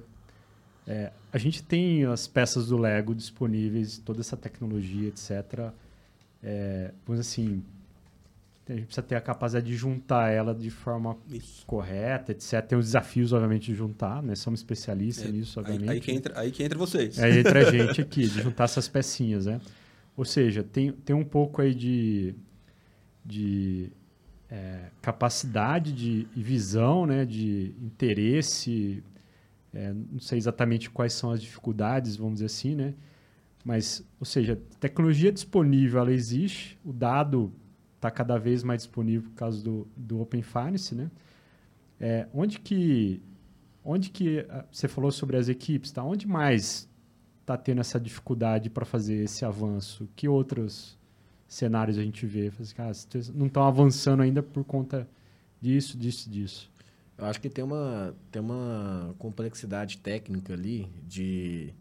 [0.85, 5.71] é, a gente tem as peças do Lego disponíveis, toda essa tecnologia, etc.
[6.43, 7.63] É, vamos assim,
[8.74, 11.65] a gente precisa ter a capacidade de juntar ela de forma Isso.
[11.65, 12.61] correta, etc.
[12.61, 14.36] Tem os desafios, obviamente, de juntar, né?
[14.36, 15.89] Somos especialistas é, nisso, obviamente.
[15.89, 17.18] Aí, aí, que entra, aí que entra vocês.
[17.20, 19.61] Aí entra a gente aqui, de juntar essas pecinhas, né?
[20.15, 22.36] Ou seja, tem, tem um pouco aí de,
[23.24, 23.89] de
[24.49, 27.24] é, capacidade de, e visão, né?
[27.24, 29.01] De interesse,
[29.74, 32.93] é, não sei exatamente quais são as dificuldades, vamos dizer assim, né?
[33.63, 37.53] Mas, ou seja, tecnologia disponível, ela existe, o dado
[37.97, 41.11] está cada vez mais disponível por causa do, do Open Finance, né?
[41.99, 43.21] É, onde que
[43.83, 46.03] onde que ah, você falou sobre as equipes, tá?
[46.03, 46.87] Onde mais
[47.41, 50.07] está tendo essa dificuldade para fazer esse avanço?
[50.15, 50.97] Que outros
[51.47, 52.51] cenários a gente vê?
[52.59, 52.91] Assim, cara,
[53.33, 55.07] não estão avançando ainda por conta
[55.59, 56.71] disso, disso, disso.
[57.17, 61.73] Eu acho que tem uma tem uma complexidade técnica ali de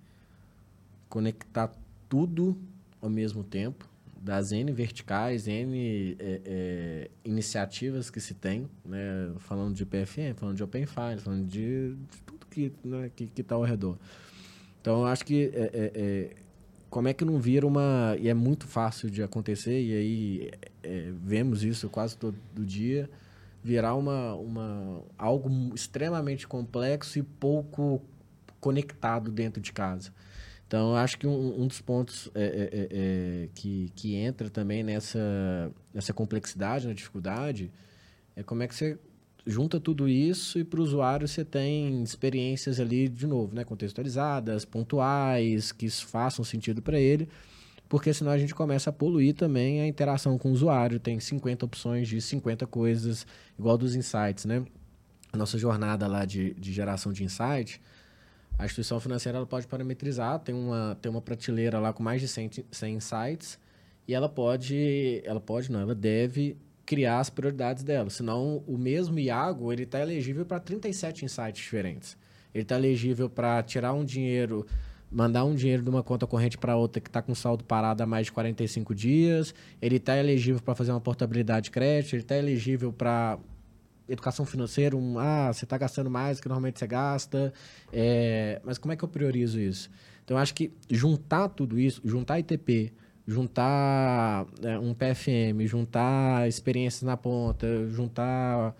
[1.10, 1.70] conectar
[2.08, 2.56] tudo
[3.02, 3.86] ao mesmo tempo
[4.27, 9.33] das N verticais, N é, é, iniciativas que se tem, né?
[9.39, 13.62] falando de PFM, falando de Open Finance, falando de, de tudo que né, está ao
[13.62, 13.97] redor.
[14.81, 16.37] Então, eu acho que é, é, é,
[16.91, 18.16] como é que não vira uma...
[18.18, 20.51] E é muito fácil de acontecer, e aí
[20.83, 23.09] é, vemos isso quase todo dia,
[23.62, 28.03] virar uma, uma, algo extremamente complexo e pouco
[28.61, 30.12] conectado dentro de casa.
[30.66, 34.82] Então, acho que um, um dos pontos é, é, é, é, que, que entra também
[34.82, 37.70] nessa, nessa complexidade, na dificuldade,
[38.34, 38.98] é como é que você
[39.46, 44.64] junta tudo isso e para o usuário você tem experiências ali, de novo, né, contextualizadas,
[44.64, 47.28] pontuais, que façam sentido para ele,
[47.88, 50.98] porque senão a gente começa a poluir também a interação com o usuário.
[50.98, 53.24] Tem 50 opções de 50 coisas,
[53.56, 54.64] igual dos insights, né?
[55.32, 57.80] A nossa jornada lá de, de geração de insight
[58.59, 62.28] a instituição financeira ela pode parametrizar, tem uma, tem uma prateleira lá com mais de
[62.28, 63.59] 100, 100 sites
[64.09, 68.09] e ela pode, ela pode não, ela deve criar as prioridades dela.
[68.09, 72.16] Senão, o mesmo Iago, ele está elegível para 37 insights diferentes.
[72.54, 74.64] Ele está elegível para tirar um dinheiro,
[75.11, 78.07] mandar um dinheiro de uma conta corrente para outra que está com saldo parado há
[78.07, 79.52] mais de 45 dias.
[79.82, 82.14] Ele está elegível para fazer uma portabilidade de crédito.
[82.14, 83.38] Ele está elegível para
[84.09, 87.52] educação financeira, um, ah, você está gastando mais do que normalmente você gasta,
[87.92, 89.90] é, mas como é que eu priorizo isso?
[90.24, 92.92] Então, eu acho que juntar tudo isso, juntar ITP,
[93.26, 98.74] juntar é, um PFM, juntar experiências na ponta, juntar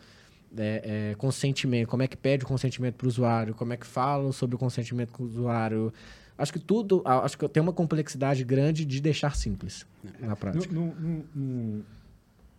[0.57, 3.87] é, é, consentimento, como é que pede o consentimento para o usuário, como é que
[3.87, 5.93] fala sobre o consentimento com o usuário,
[6.39, 9.87] acho que tudo, acho que tem uma complexidade grande de deixar simples
[10.21, 10.73] na prática.
[10.73, 11.85] No, no, no,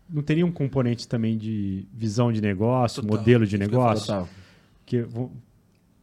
[0.09, 4.07] não teria um componente também de visão de negócio, total, modelo de negócio?
[4.07, 4.29] Total.
[4.85, 5.05] Que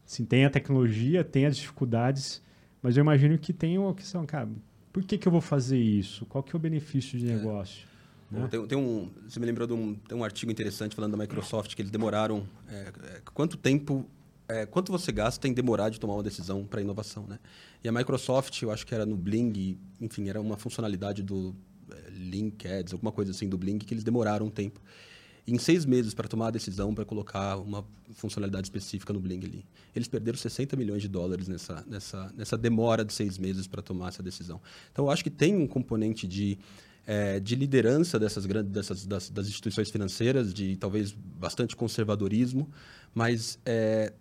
[0.07, 2.43] assim, tem a tecnologia, tem as dificuldades,
[2.83, 4.49] mas eu imagino que tem uma questão, cara,
[4.93, 6.27] por que, que eu vou fazer isso?
[6.27, 7.35] Qual que é o benefício de é.
[7.35, 7.87] negócio?
[8.33, 8.39] É.
[8.39, 8.49] Né?
[8.49, 11.75] Tem, tem, um, você me lembrou de um, tem um artigo interessante falando da Microsoft
[11.75, 14.07] que eles demoraram é, é quanto tempo
[14.49, 17.39] é, quanto você gasta em demorar de tomar uma decisão para inovação, né?
[17.83, 21.55] E a Microsoft, eu acho que era no Bling, enfim, era uma funcionalidade do
[22.11, 24.81] Link Ads, alguma coisa assim do Bling, que eles demoraram um tempo.
[25.47, 29.65] Em seis meses para tomar a decisão para colocar uma funcionalidade específica no Bling ali.
[29.95, 34.09] Eles perderam 60 milhões de dólares nessa, nessa, nessa demora de seis meses para tomar
[34.09, 34.61] essa decisão.
[34.91, 36.59] Então, eu acho que tem um componente de
[37.07, 42.67] é, de liderança dessas grandes dessas, das, das, instituições financeiras, de talvez bastante conservadorismo,
[43.15, 44.13] mas é,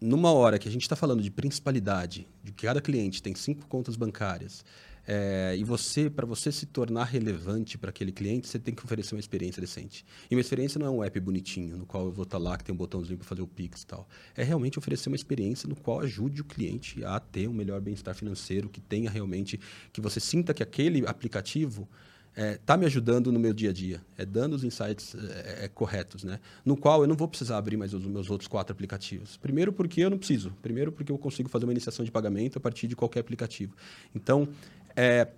[0.00, 3.66] numa hora que a gente está falando de principalidade, de que cada cliente tem cinco
[3.66, 4.64] contas bancárias,
[5.06, 9.14] é, e você, para você se tornar relevante para aquele cliente, você tem que oferecer
[9.14, 10.04] uma experiência decente.
[10.30, 12.56] E uma experiência não é um app bonitinho, no qual eu vou estar tá lá,
[12.56, 14.08] que tem um botãozinho para fazer o Pix e tal.
[14.36, 18.14] É realmente oferecer uma experiência no qual ajude o cliente a ter um melhor bem-estar
[18.14, 19.58] financeiro, que tenha realmente,
[19.92, 21.88] que você sinta que aquele aplicativo
[22.30, 25.64] está é, tá me ajudando no meu dia a dia, é dando os insights é,
[25.64, 26.38] é, corretos, né?
[26.64, 29.36] No qual eu não vou precisar abrir mais os meus outros quatro aplicativos.
[29.36, 32.60] Primeiro porque eu não preciso, primeiro porque eu consigo fazer uma iniciação de pagamento a
[32.60, 33.74] partir de qualquer aplicativo.
[34.14, 34.48] Então,
[34.96, 35.28] é,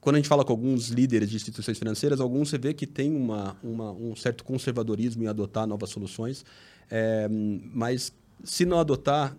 [0.00, 3.14] quando a gente fala com alguns líderes de instituições financeiras, alguns você vê que tem
[3.14, 6.44] uma, uma um certo conservadorismo em adotar novas soluções,
[6.90, 8.12] é, mas
[8.44, 9.36] se não adotar,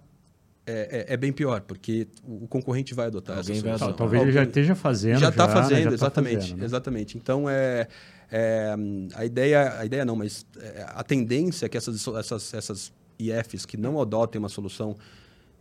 [0.65, 3.93] é, é, é, bem pior, porque o concorrente vai adotar Alguém solução.
[3.93, 5.19] Talvez ele já esteja fazendo.
[5.19, 5.93] Já está fazendo, né?
[5.93, 6.35] exatamente.
[6.35, 6.65] Tá fazendo, né?
[6.65, 7.17] Exatamente.
[7.17, 7.87] Então, é,
[8.29, 8.75] é,
[9.15, 13.65] a, ideia, a ideia não, mas é, a tendência é que essas, essas, essas IFs
[13.65, 14.97] que não adotem uma solução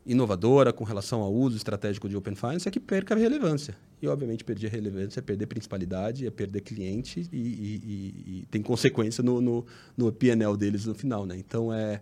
[0.07, 3.77] inovadora com relação ao uso estratégico de Open Finance é que perca a relevância.
[4.01, 9.23] E, obviamente, perder relevância é perder principalidade, é perder cliente e, e, e, tem consequência
[9.23, 11.27] no, no, no PNL deles no final.
[11.27, 11.37] Né?
[11.37, 12.01] Então, é,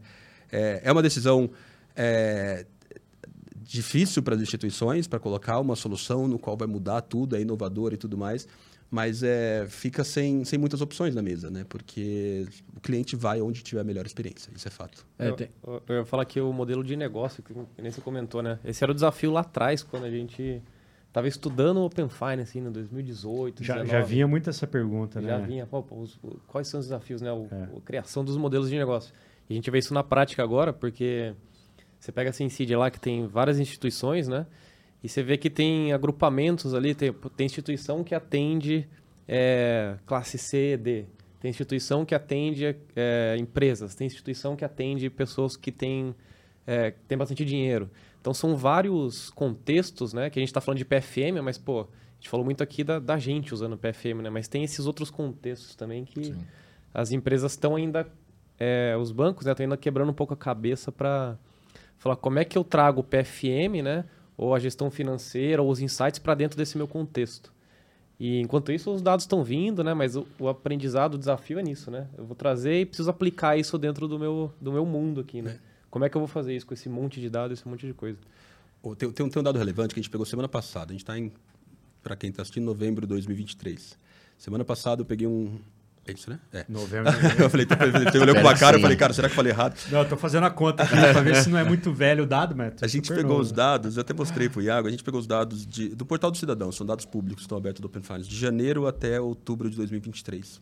[0.53, 1.51] é, é uma decisão
[1.97, 2.67] é,
[3.63, 7.95] difícil para as instituições para colocar uma solução no qual vai mudar tudo, é inovador
[7.95, 8.47] e tudo mais,
[8.91, 11.65] mas é, fica sem, sem muitas opções na mesa, né?
[11.69, 15.07] Porque o cliente vai onde tiver a melhor experiência, isso é fato.
[15.19, 18.43] É, eu, eu, eu ia falar que o modelo de negócio, que nem você comentou,
[18.43, 18.59] né?
[18.65, 20.63] Esse era o desafio lá atrás, quando a gente
[21.09, 25.27] estava estudando o Open Finance, assim, em 2018, já, já vinha muito essa pergunta, já
[25.27, 25.39] né?
[25.39, 26.19] Já vinha, pô, os,
[26.49, 27.33] quais são os desafios, né?
[27.33, 27.69] O, é.
[27.77, 29.15] A criação dos modelos de negócio.
[29.49, 31.33] E a gente vê isso na prática agora, porque
[32.01, 34.47] você pega a Syncid lá, que tem várias instituições, né?
[35.05, 38.89] E você vê que tem agrupamentos ali, tem, tem instituição que atende
[39.29, 41.05] é, classe C, D.
[41.39, 43.95] Tem instituição que atende é, empresas.
[43.95, 46.15] Tem instituição que atende pessoas que têm,
[46.67, 47.91] é, têm bastante dinheiro.
[48.19, 50.31] Então, são vários contextos, né?
[50.31, 52.99] Que a gente está falando de PFM, mas, pô, a gente falou muito aqui da,
[52.99, 54.31] da gente usando PFM, né?
[54.31, 56.37] Mas tem esses outros contextos também que Sim.
[56.95, 58.07] as empresas estão ainda...
[58.59, 61.37] É, os bancos estão né, ainda quebrando um pouco a cabeça para
[61.99, 64.05] falar como é que eu trago o PFM, né,
[64.37, 67.53] ou a gestão financeira, ou os insights para dentro desse meu contexto.
[68.19, 69.93] E enquanto isso, os dados estão vindo, né?
[69.93, 72.09] Mas o, o, aprendizado, o desafio é nisso, né?
[72.17, 75.53] Eu vou trazer e preciso aplicar isso dentro do meu, do meu mundo aqui, né?
[75.53, 75.75] É.
[75.91, 77.95] Como é que eu vou fazer isso com esse monte de dados, esse monte de
[77.95, 78.19] coisa?
[78.99, 80.91] Tem, tem, tem um dado relevante que a gente pegou semana passada.
[80.91, 81.33] A gente está em,
[82.03, 83.99] para quem está assistindo, novembro de 2023.
[84.39, 85.59] Semana passada eu peguei um,
[86.07, 86.39] é isso, né?
[86.53, 86.67] É.
[86.69, 87.11] Novembro.
[87.41, 89.79] eu falei, você olhou com a cara, eu falei, cara, será que eu falei errado?
[89.91, 92.27] Não, eu tô fazendo a conta aqui pra ver se não é muito velho o
[92.27, 93.41] dado, mas A gente pegou novo.
[93.41, 96.31] os dados, eu até mostrei pro Iago, a gente pegou os dados de, do Portal
[96.31, 99.71] do Cidadão, são dados públicos que estão abertos do Open Finance, de janeiro até outubro
[99.71, 100.61] de 2023.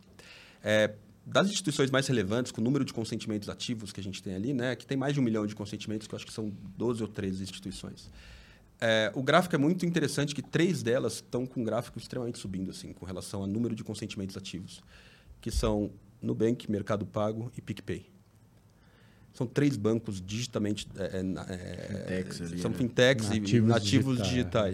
[0.63, 0.91] É,
[1.25, 4.53] das instituições mais relevantes, com o número de consentimentos ativos que a gente tem ali,
[4.53, 7.01] né, que tem mais de um milhão de consentimentos, que eu acho que são 12
[7.01, 8.09] ou 13 instituições.
[8.79, 12.71] É, o gráfico é muito interessante que três delas estão com um gráfico extremamente subindo,
[12.71, 14.81] assim, com relação ao número de consentimentos ativos
[15.43, 15.91] que são
[16.21, 18.09] Nubank, Mercado Pago e PicPay.
[19.33, 20.87] São três bancos digitamente.
[20.95, 22.77] É, é, é fintechs ali, são né?
[22.77, 24.29] fintechs nativos e nativos digitais.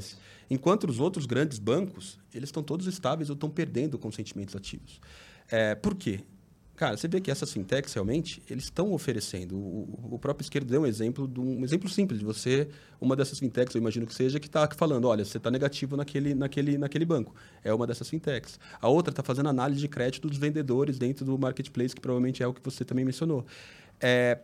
[0.06, 0.18] digitais.
[0.48, 5.02] Enquanto os outros grandes bancos, eles estão todos estáveis ou estão perdendo consentimentos ativos.
[5.50, 6.20] É, por quê?
[6.80, 9.54] Cara, você vê que essas fintechs realmente, eles estão oferecendo.
[9.54, 12.70] O, o, próprio esquerdo deu um exemplo, de um, um, exemplo simples de você,
[13.02, 16.34] uma dessas fintechs, eu imagino que seja, que está falando, olha, você está negativo naquele,
[16.34, 17.36] naquele, naquele banco.
[17.66, 18.58] É uma dessas fintechs.
[18.80, 22.48] A outra está fazendo análise de crédito dos vendedores dentro do marketplace, que provavelmente é
[22.48, 23.46] o que você também mencionou.
[24.00, 24.40] É,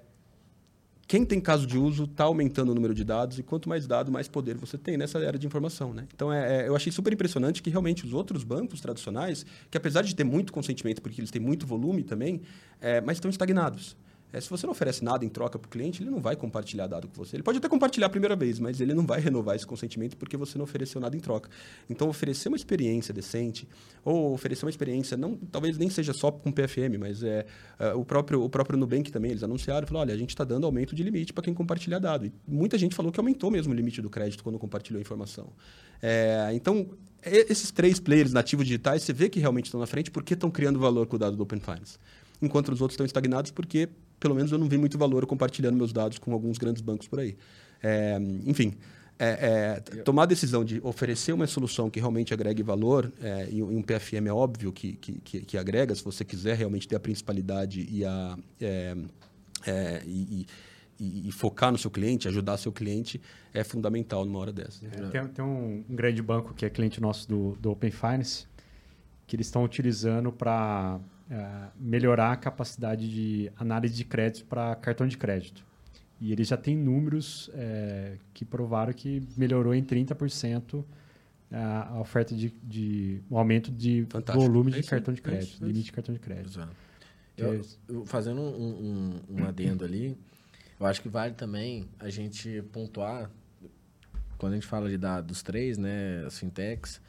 [1.07, 4.11] quem tem caso de uso está aumentando o número de dados e quanto mais dado,
[4.11, 5.93] mais poder você tem nessa era de informação.
[5.93, 6.07] Né?
[6.13, 10.01] Então, é, é, eu achei super impressionante que realmente os outros bancos tradicionais, que apesar
[10.01, 12.41] de ter muito consentimento, porque eles têm muito volume também,
[12.81, 13.95] é, mas estão estagnados.
[14.33, 16.87] É, se você não oferece nada em troca para o cliente, ele não vai compartilhar
[16.87, 17.35] dado com você.
[17.35, 20.35] Ele pode até compartilhar a primeira vez, mas ele não vai renovar esse consentimento porque
[20.35, 21.49] você não ofereceu nada em troca.
[21.89, 23.67] Então, oferecer uma experiência decente,
[24.03, 27.45] ou oferecer uma experiência, não, talvez nem seja só com PFM, mas é,
[27.79, 30.65] é o, próprio, o próprio Nubank também, eles anunciaram, falaram, olha, a gente está dando
[30.65, 32.25] aumento de limite para quem compartilha dado.
[32.25, 35.53] E muita gente falou que aumentou mesmo o limite do crédito quando compartilhou a informação.
[36.01, 36.89] É, então,
[37.23, 40.79] esses três players nativos digitais, você vê que realmente estão na frente porque estão criando
[40.79, 41.97] valor com o dado do Open Finance.
[42.41, 45.91] Enquanto os outros estão estagnados porque pelo menos eu não vi muito valor compartilhando meus
[45.91, 47.37] dados com alguns grandes bancos por aí.
[47.81, 48.75] É, enfim,
[49.17, 53.63] é, é, tomar a decisão de oferecer uma solução que realmente agregue valor, é, e,
[53.63, 56.99] um PFM é óbvio que, que, que, que, agrega, se você quiser realmente ter a
[56.99, 58.97] principalidade e, a, é,
[59.65, 60.45] é, e,
[60.99, 63.21] e, e, focar no seu cliente, ajudar seu cliente,
[63.53, 64.85] é fundamental numa hora dessa.
[64.85, 68.45] É, tem, tem um, um, grande banco que é cliente nosso do, do Open Finance,
[69.25, 70.99] que eles estão utilizando para
[71.75, 75.65] melhorar a capacidade de análise de crédito para cartão de crédito.
[76.19, 80.83] E ele já tem números é, que provaram que melhorou em 30%
[81.51, 84.45] a, a oferta de, de o aumento de Fantástico.
[84.45, 86.49] volume de é cartão de é crédito, é limite de cartão de crédito.
[86.49, 86.75] Exato.
[87.37, 90.17] Eu, eu, fazendo um, um, um adendo ali,
[90.79, 93.29] eu acho que vale também a gente pontuar,
[94.37, 97.01] quando a gente fala de dados dos três, né, as fintechs,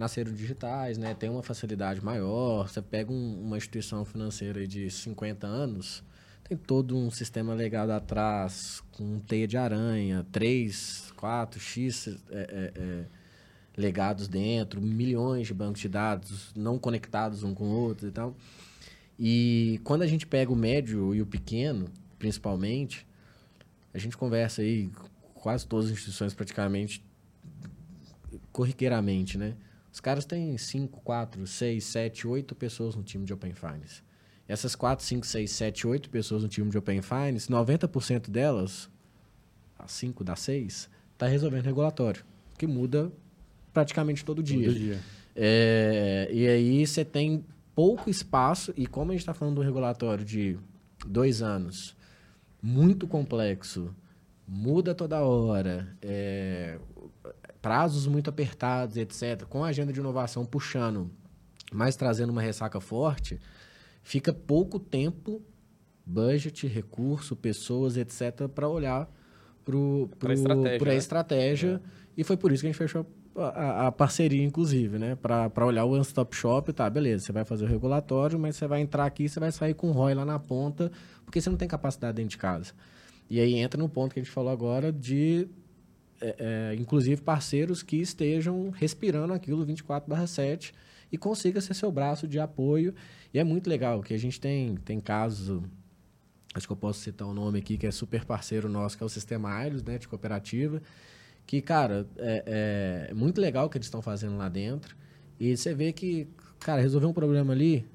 [0.00, 2.66] nasceram digitais, né, tem uma facilidade maior.
[2.66, 6.02] Você pega um, uma instituição financeira de 50 anos,
[6.42, 12.72] tem todo um sistema legado atrás, com teia de aranha, 3, 4, X é, é,
[12.74, 13.04] é,
[13.76, 18.34] legados dentro, milhões de bancos de dados não conectados um com o outro e tal.
[19.18, 23.06] E quando a gente pega o médio e o pequeno, principalmente,
[23.92, 24.90] a gente conversa aí
[25.34, 27.04] quase todas as instituições praticamente
[28.50, 29.54] corriqueiramente, né?
[29.92, 34.02] Os caras têm 5, 4, 6, 7, 8 pessoas no time de Open Finance.
[34.46, 38.90] Essas 4, 5, 6, 7, 8 pessoas no time de Open Finance, 90% delas,
[39.78, 42.24] as 5 das 6, está resolvendo regulatório,
[42.58, 43.12] que muda
[43.72, 44.66] praticamente todo dia.
[44.66, 45.00] Todo dia.
[45.36, 50.24] É, e aí você tem pouco espaço, e como a gente está falando do regulatório
[50.24, 50.58] de
[51.06, 51.96] dois anos,
[52.60, 53.94] muito complexo,
[54.46, 56.78] muda toda hora, é,
[57.60, 61.10] prazos muito apertados, etc., com a agenda de inovação puxando,
[61.72, 63.38] mas trazendo uma ressaca forte,
[64.02, 65.42] fica pouco tempo,
[66.04, 69.08] budget, recurso, pessoas, etc., para olhar
[69.64, 70.86] para a estratégia.
[70.86, 70.96] Né?
[70.96, 72.00] estratégia é.
[72.16, 73.06] E foi por isso que a gente fechou
[73.36, 75.16] a, a parceria, inclusive, né?
[75.16, 78.66] Para olhar o One Stop Shop, tá, beleza, você vai fazer o regulatório, mas você
[78.66, 80.90] vai entrar aqui, você vai sair com o ROI lá na ponta,
[81.24, 82.72] porque você não tem capacidade dentro de casa.
[83.28, 85.48] E aí entra no ponto que a gente falou agora de,
[86.20, 90.72] é, é, inclusive, parceiros que estejam respirando aquilo 24/7
[91.10, 92.94] e consiga ser seu braço de apoio
[93.32, 95.62] e é muito legal que a gente tem, tem casos,
[96.54, 99.06] acho que eu posso citar um nome aqui, que é super parceiro nosso, que é
[99.06, 100.82] o Sistema Ailos, né, de cooperativa,
[101.46, 104.96] que, cara, é, é muito legal o que eles estão fazendo lá dentro.
[105.38, 107.86] E você vê que, cara, resolver um problema ali,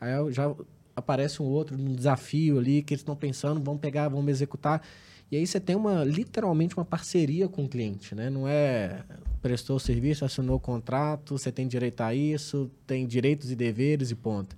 [0.00, 0.54] aí já
[0.94, 4.82] aparece um outro, um desafio ali que eles estão pensando, vão pegar, vão executar.
[5.30, 8.30] E aí você tem uma literalmente uma parceria com o cliente, né?
[8.30, 9.02] Não é
[9.42, 14.10] prestou o serviço, assinou o contrato, você tem direito a isso, tem direitos e deveres
[14.10, 14.56] e ponto.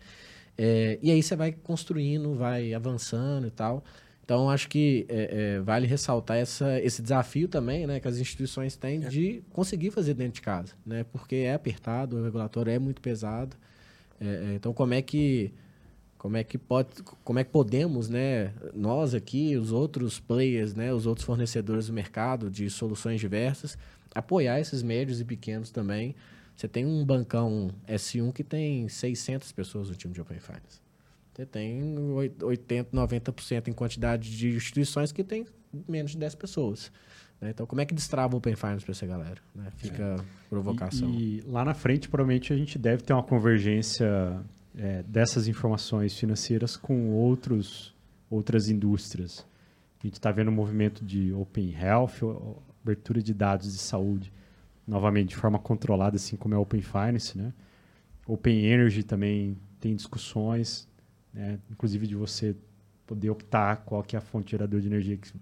[0.57, 3.85] É, e aí você vai construindo, vai avançando e tal.
[4.25, 8.77] Então, acho que é, é, vale ressaltar essa, esse desafio também né, que as instituições
[8.77, 9.09] têm é.
[9.09, 11.05] de conseguir fazer dentro de casa, né?
[11.05, 13.57] Porque é apertado, o regulatório é muito pesado.
[14.21, 15.53] É, é, então, como é que
[16.19, 20.93] como é que pode como é que podemos né nós aqui os outros players né
[20.93, 23.79] os outros fornecedores do mercado de soluções diversas
[24.15, 26.15] apoiar esses médios e pequenos também
[26.55, 30.81] você tem um bancão S1 que tem 600 pessoas no time de Open Finance
[31.33, 31.97] você tem
[32.43, 35.47] 80 90% em quantidade de instituições que tem
[35.89, 36.91] menos de 10 pessoas
[37.41, 37.51] né?
[37.51, 39.71] então como é que destrava o Open Finance para essa galera né?
[39.77, 40.25] fica é.
[40.51, 44.43] provocação e, e lá na frente provavelmente a gente deve ter uma convergência
[44.77, 47.95] é, dessas informações financeiras com outros,
[48.31, 49.47] outras indústrias.
[50.01, 54.33] A gente está vendo um movimento de Open Health, abertura de dados de saúde,
[54.87, 57.37] novamente de forma controlada, assim como é Open Finance.
[57.37, 57.53] Né?
[58.27, 60.89] Open Energy também tem discussões,
[61.33, 61.59] né?
[61.71, 62.55] inclusive de você
[63.07, 65.33] poder optar qual que é a fonte geradora de energia que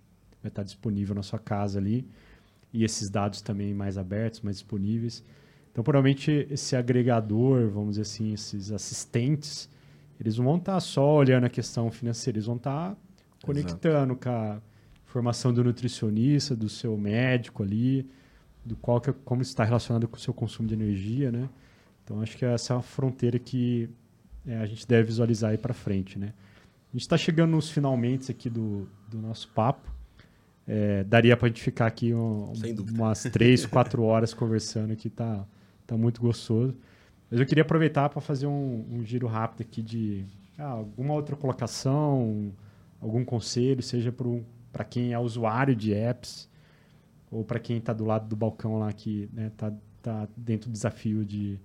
[0.43, 2.09] vai estar disponível na sua casa ali.
[2.73, 5.23] E esses dados também mais abertos, mais disponíveis.
[5.77, 9.69] Então, provavelmente, esse agregador, vamos dizer assim, esses assistentes,
[10.19, 12.97] eles não vão estar só olhando a questão financeira, eles vão estar
[13.45, 14.21] conectando Exato.
[14.23, 14.59] com a
[15.05, 18.09] formação do nutricionista, do seu médico ali,
[18.65, 21.47] do qual que, como está relacionado com o seu consumo de energia, né?
[22.03, 23.91] Então, acho que essa é uma fronteira que
[24.47, 26.33] é, a gente deve visualizar aí para frente, né?
[26.89, 29.95] A gente está chegando nos finalmente aqui do, do nosso papo.
[30.67, 32.51] É, daria para a gente ficar aqui um,
[32.95, 35.47] umas três, quatro horas conversando que tá
[35.87, 36.75] Tá muito gostoso.
[37.31, 40.25] Mas eu queria aproveitar para fazer um, um, giro rápido aqui de
[40.59, 42.53] ah, alguma outra colocação,
[43.01, 44.15] algum conselho, seja
[44.73, 46.49] para quem é usuário de apps
[47.31, 50.71] ou para quem está do lado do balcão lá que está né, tá, tá dentro
[50.71, 51.59] do desafio de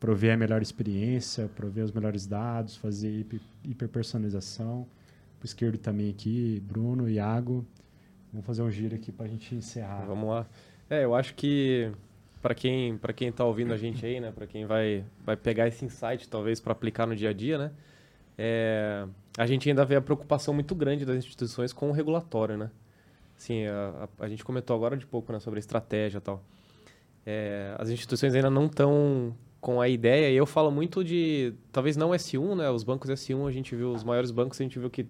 [0.00, 4.86] prover a melhor experiência, prover os melhores dados, fazer hiper, hiperpersonalização.
[5.38, 7.66] pro esquerdo também aqui, Bruno, Iago.
[8.32, 10.04] Vamos fazer um giro aqui para a gente encerrar.
[10.06, 10.46] Vamos lá.
[10.88, 11.90] É, eu acho que
[12.46, 15.66] para quem para quem está ouvindo a gente aí, né, para quem vai vai pegar
[15.66, 17.72] esse insight talvez para aplicar no dia a dia, né,
[18.38, 19.04] é,
[19.36, 22.70] a gente ainda vê a preocupação muito grande das instituições com o regulatório, né.
[23.36, 26.42] Sim, a, a, a, gente comentou agora de pouco né, sobre a estratégia e tal.
[27.26, 31.96] É, as instituições ainda não estão com a ideia, e eu falo muito de, talvez
[31.96, 34.88] não S1, né, os bancos S1, a gente viu, os maiores bancos, a gente viu
[34.88, 35.04] que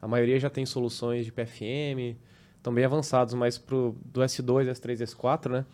[0.00, 2.18] a maioria já tem soluções de PFM,
[2.56, 5.64] estão bem avançados, mas pro, do S2, S3 S4, né,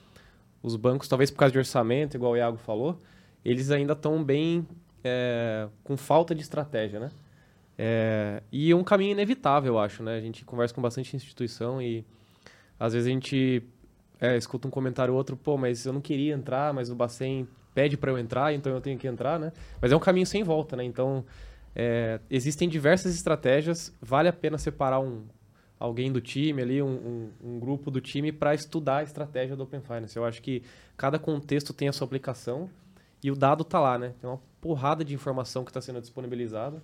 [0.63, 3.01] os bancos, talvez por causa de orçamento, igual o Iago falou,
[3.45, 4.67] eles ainda estão bem
[5.03, 7.11] é, com falta de estratégia, né?
[7.77, 10.17] É, e um caminho inevitável, eu acho, né?
[10.17, 12.05] A gente conversa com bastante instituição e
[12.79, 13.63] às vezes a gente
[14.21, 17.47] é, escuta um comentário ou outro, pô, mas eu não queria entrar, mas o Bacen
[17.75, 19.53] pede para eu entrar, então eu tenho que entrar, né?
[19.81, 20.83] Mas é um caminho sem volta, né?
[20.83, 21.25] Então,
[21.75, 25.23] é, existem diversas estratégias, vale a pena separar um,
[25.79, 29.63] alguém do time ali, um, um, um grupo do time para estudar a estratégia do
[29.63, 30.17] Open Finance.
[30.17, 30.63] Eu acho que
[30.97, 32.69] cada contexto tem a sua aplicação
[33.23, 34.15] e o dado está lá, né?
[34.21, 36.83] Tem uma porrada de informação que está sendo disponibilizada.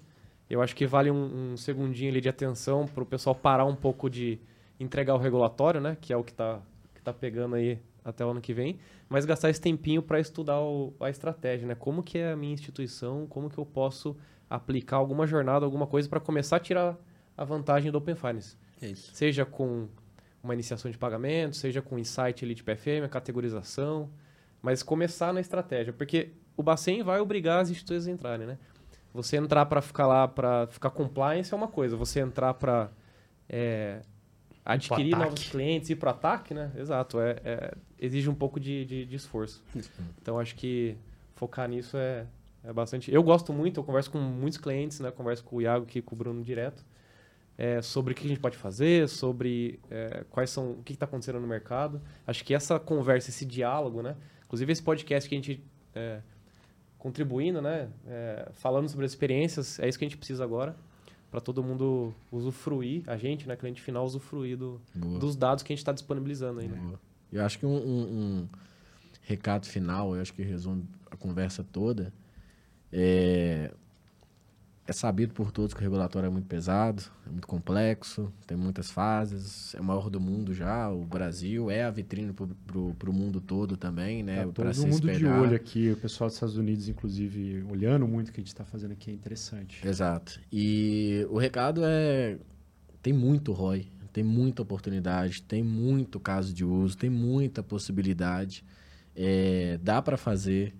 [0.48, 3.74] Eu acho que vale um, um segundinho ali de atenção para o pessoal parar um
[3.74, 4.38] pouco de
[4.78, 5.96] entregar o regulatório, né?
[6.00, 6.60] Que é o que está
[6.94, 8.78] que tá pegando aí até o ano que vem,
[9.08, 11.74] mas gastar esse tempinho para estudar o, a estratégia, né?
[11.74, 14.14] Como que é a minha instituição, como que eu posso
[14.48, 16.96] aplicar alguma jornada, alguma coisa para começar a tirar
[17.36, 18.56] a vantagem do Open Finance.
[18.92, 19.88] É seja com
[20.44, 24.10] uma iniciação de pagamento, seja com insight ali de PFM, a categorização,
[24.60, 28.58] mas começar na estratégia, porque o Bacen vai obrigar as instituições a entrarem, né?
[29.12, 32.90] Você entrar para ficar lá, para ficar compliance é uma coisa, você entrar para
[33.48, 34.02] é,
[34.64, 36.70] adquirir novos clientes e ir para ataque, né?
[36.76, 39.62] Exato, é, é, exige um pouco de, de, de esforço.
[40.20, 40.96] Então, acho que
[41.36, 42.26] focar nisso é,
[42.62, 43.12] é bastante...
[43.12, 45.10] Eu gosto muito, eu converso com muitos clientes, né?
[45.10, 46.84] Converso com o Iago aqui, com o Bruno direto
[47.56, 51.06] é, sobre o que a gente pode fazer, sobre é, quais são o que está
[51.06, 52.00] acontecendo no mercado.
[52.26, 54.16] Acho que essa conversa, esse diálogo, né?
[54.44, 56.20] Inclusive esse podcast que a gente é,
[56.98, 57.88] contribuindo, né?
[58.06, 60.76] É, falando sobre as experiências, é isso que a gente precisa agora
[61.30, 65.74] para todo mundo usufruir, a gente, né, cliente final, usufruir do, dos dados que a
[65.74, 66.68] gente está disponibilizando aí.
[66.68, 66.96] Né?
[67.32, 68.48] Eu acho que um, um, um,
[69.20, 72.24] recado final, eu acho que resume a conversa toda, é
[72.96, 73.33] é
[74.96, 79.74] sabido por todos que o regulatório é muito pesado, é muito complexo, tem muitas fases,
[79.74, 83.76] é o maior do mundo já, o Brasil é a vitrine para o mundo todo
[83.76, 84.44] também, né?
[84.46, 85.16] Tá todo mundo espelhar.
[85.18, 88.48] de olho aqui, o pessoal dos Estados Unidos, inclusive, olhando muito o que a gente
[88.48, 89.86] está fazendo aqui, é interessante.
[89.86, 90.40] Exato.
[90.52, 92.38] E o recado é,
[93.02, 98.64] tem muito ROI, tem muita oportunidade, tem muito caso de uso, tem muita possibilidade,
[99.16, 100.72] é, dá para fazer,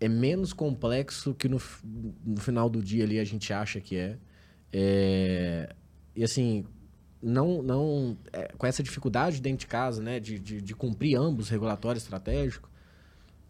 [0.00, 1.60] é menos complexo que no,
[2.24, 4.18] no final do dia ali a gente acha que é.
[4.72, 5.74] é
[6.14, 6.64] e assim,
[7.22, 11.48] não, não é, com essa dificuldade dentro de casa, né, de, de, de cumprir ambos
[11.48, 12.68] regulatório estratégico,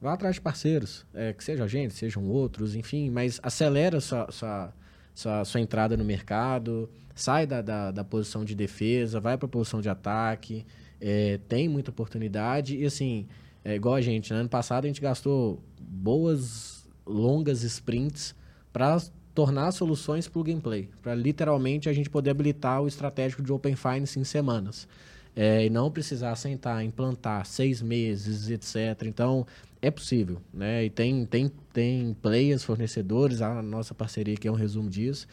[0.01, 4.31] vá atrás de parceiros, é, que seja a gente, sejam outros, enfim, mas acelera sua,
[4.31, 4.73] sua,
[5.15, 9.51] sua, sua entrada no mercado, sai da, da, da posição de defesa, vai para a
[9.51, 10.65] posição de ataque,
[11.01, 13.27] é, tem muita oportunidade e assim
[13.69, 14.41] é igual a gente, né?
[14.41, 18.35] Ano passado a gente gastou boas, longas sprints
[18.73, 18.99] para
[19.35, 23.77] tornar soluções plug and play, para literalmente a gente poder habilitar o estratégico de Open
[23.77, 24.89] Finance em semanas.
[25.37, 29.07] É, e não precisar sentar, implantar seis meses, etc.
[29.07, 29.47] Então,
[29.83, 30.87] é possível, né?
[30.87, 35.29] E tem, tem, tem players, fornecedores, a nossa parceria aqui é um resumo disso.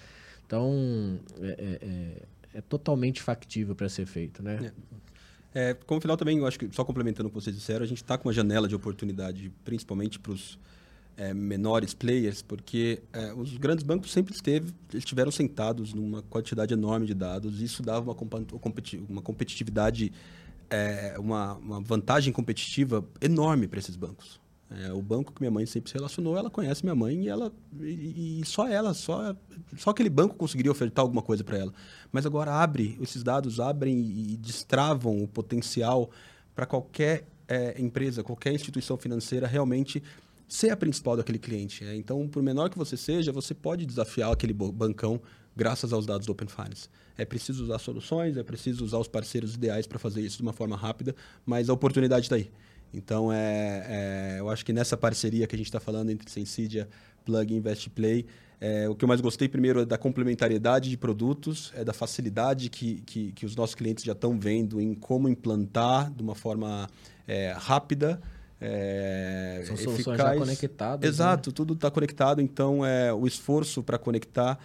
[0.46, 4.74] Então, é, é, é, é totalmente factível para ser feito, né?
[5.56, 5.74] É.
[5.74, 8.18] Como final também, eu acho que, só complementando o que vocês disseram, a gente está
[8.18, 10.60] com uma janela de oportunidade, principalmente para os
[11.16, 17.06] é, menores players, porque é, os grandes bancos sempre esteve, estiveram sentados numa quantidade enorme
[17.08, 18.18] de dados, e isso dava uma,
[19.10, 20.12] uma competitividade,
[20.70, 24.42] é, uma, uma vantagem competitiva enorme para esses bancos.
[24.70, 27.54] É, o banco que minha mãe sempre se relacionou, ela conhece minha mãe e ela
[27.80, 29.36] e, e só ela, só
[29.78, 31.74] só aquele banco conseguiria ofertar alguma coisa para ela.
[32.12, 36.10] Mas agora abre, esses dados abrem e destravam o potencial
[36.56, 40.02] para qualquer é, empresa, qualquer instituição financeira realmente
[40.48, 41.84] ser a principal daquele cliente.
[41.84, 41.96] É.
[41.96, 45.22] Então, por menor que você seja, você pode desafiar aquele bancão
[45.56, 46.90] graças aos dados do Open Finance.
[47.18, 50.54] É preciso usar soluções, é preciso usar os parceiros ideais para fazer isso de uma
[50.54, 52.52] forma rápida, mas a oportunidade está aí.
[52.94, 56.88] Então, é, é, eu acho que nessa parceria que a gente está falando entre Sensidia,
[57.26, 58.26] Plug e Invest Play,
[58.60, 62.70] é, o que eu mais gostei primeiro é da complementariedade de produtos, é da facilidade
[62.70, 66.88] que, que, que os nossos clientes já estão vendo em como implantar de uma forma
[67.28, 68.22] é, rápida,
[68.60, 70.18] é, São soluções eficaz.
[70.18, 71.10] já conectadas.
[71.10, 71.54] Exato, né?
[71.54, 74.58] tudo está conectado, então é, o esforço para conectar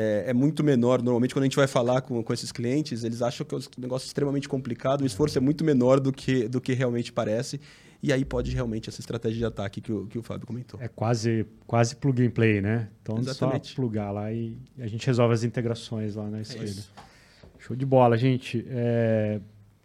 [0.00, 1.02] é, é, muito menor.
[1.02, 3.60] Normalmente, quando a gente vai falar com, com esses clientes, eles acham que é um
[3.78, 7.60] negócio extremamente complicado, o esforço é muito menor do que, do que realmente parece.
[8.00, 10.78] E aí pode realmente essa estratégia de ataque que o, que o Fábio comentou.
[10.80, 12.88] É quase, quase plug and play, né?
[13.02, 13.70] Então Exatamente.
[13.70, 16.80] só plugar lá e a gente resolve as integrações lá na esquerda.
[16.96, 18.64] É Show de bola, gente.
[18.68, 19.40] É,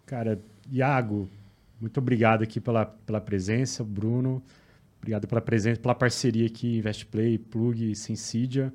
[0.06, 0.40] cara,
[0.72, 1.28] Iago,
[1.82, 4.44] muito obrigado aqui pela, pela presença, Bruno.
[5.00, 8.72] Obrigado pela presença, pela parceria aqui, InvestPlay, Plug e Sensidia.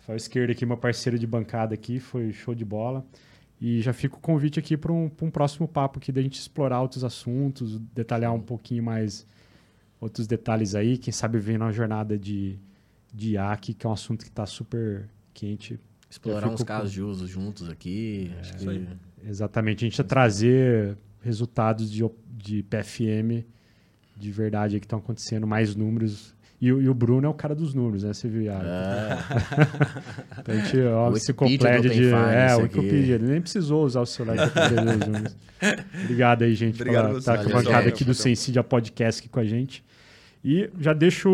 [0.00, 3.04] Rafael Esquerda aqui, meu parceiro de bancada aqui, foi show de bola.
[3.60, 6.80] E já fica o convite aqui para um, um próximo papo aqui da gente explorar
[6.80, 9.26] outros assuntos, detalhar um pouquinho mais
[10.00, 12.58] outros detalhes aí, quem sabe ver na jornada de,
[13.12, 15.78] de IAC, que é um assunto que está super quente.
[16.08, 18.32] Explorar uns casos de uso juntos aqui.
[18.38, 18.88] É, que...
[19.28, 23.44] Exatamente, a gente vai trazer resultados de, de PFM
[24.16, 27.72] de verdade que estão acontecendo, mais números e, e, o Bruno é o cara dos
[27.72, 28.12] números, né?
[28.12, 28.52] Você viu?
[28.52, 30.36] Ah, é.
[30.40, 32.10] então a gente ó, se complete de.
[32.10, 33.14] É, o Wikipedia.
[33.14, 35.36] Ele nem precisou usar o celular para poder os números.
[36.04, 39.40] Obrigado aí, gente, Obrigado por estar com a bancada aqui do Sensidia Podcast aqui com
[39.40, 39.82] a gente.
[40.44, 41.30] E já deixo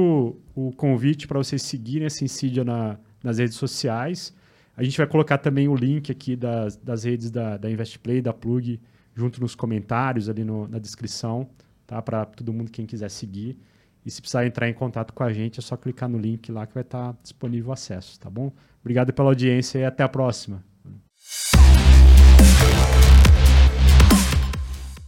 [0.54, 4.32] o, o convite para vocês seguirem a Sensidia na, nas redes sociais.
[4.76, 8.32] A gente vai colocar também o link aqui das, das redes da, da InvestPlay, da
[8.32, 8.78] Plug,
[9.14, 11.48] junto nos comentários ali no, na descrição,
[11.84, 12.00] tá?
[12.00, 13.58] Para todo mundo quem quiser seguir.
[14.06, 16.64] E se precisar entrar em contato com a gente, é só clicar no link lá
[16.64, 18.52] que vai estar disponível o acesso, tá bom?
[18.80, 20.64] Obrigado pela audiência e até a próxima.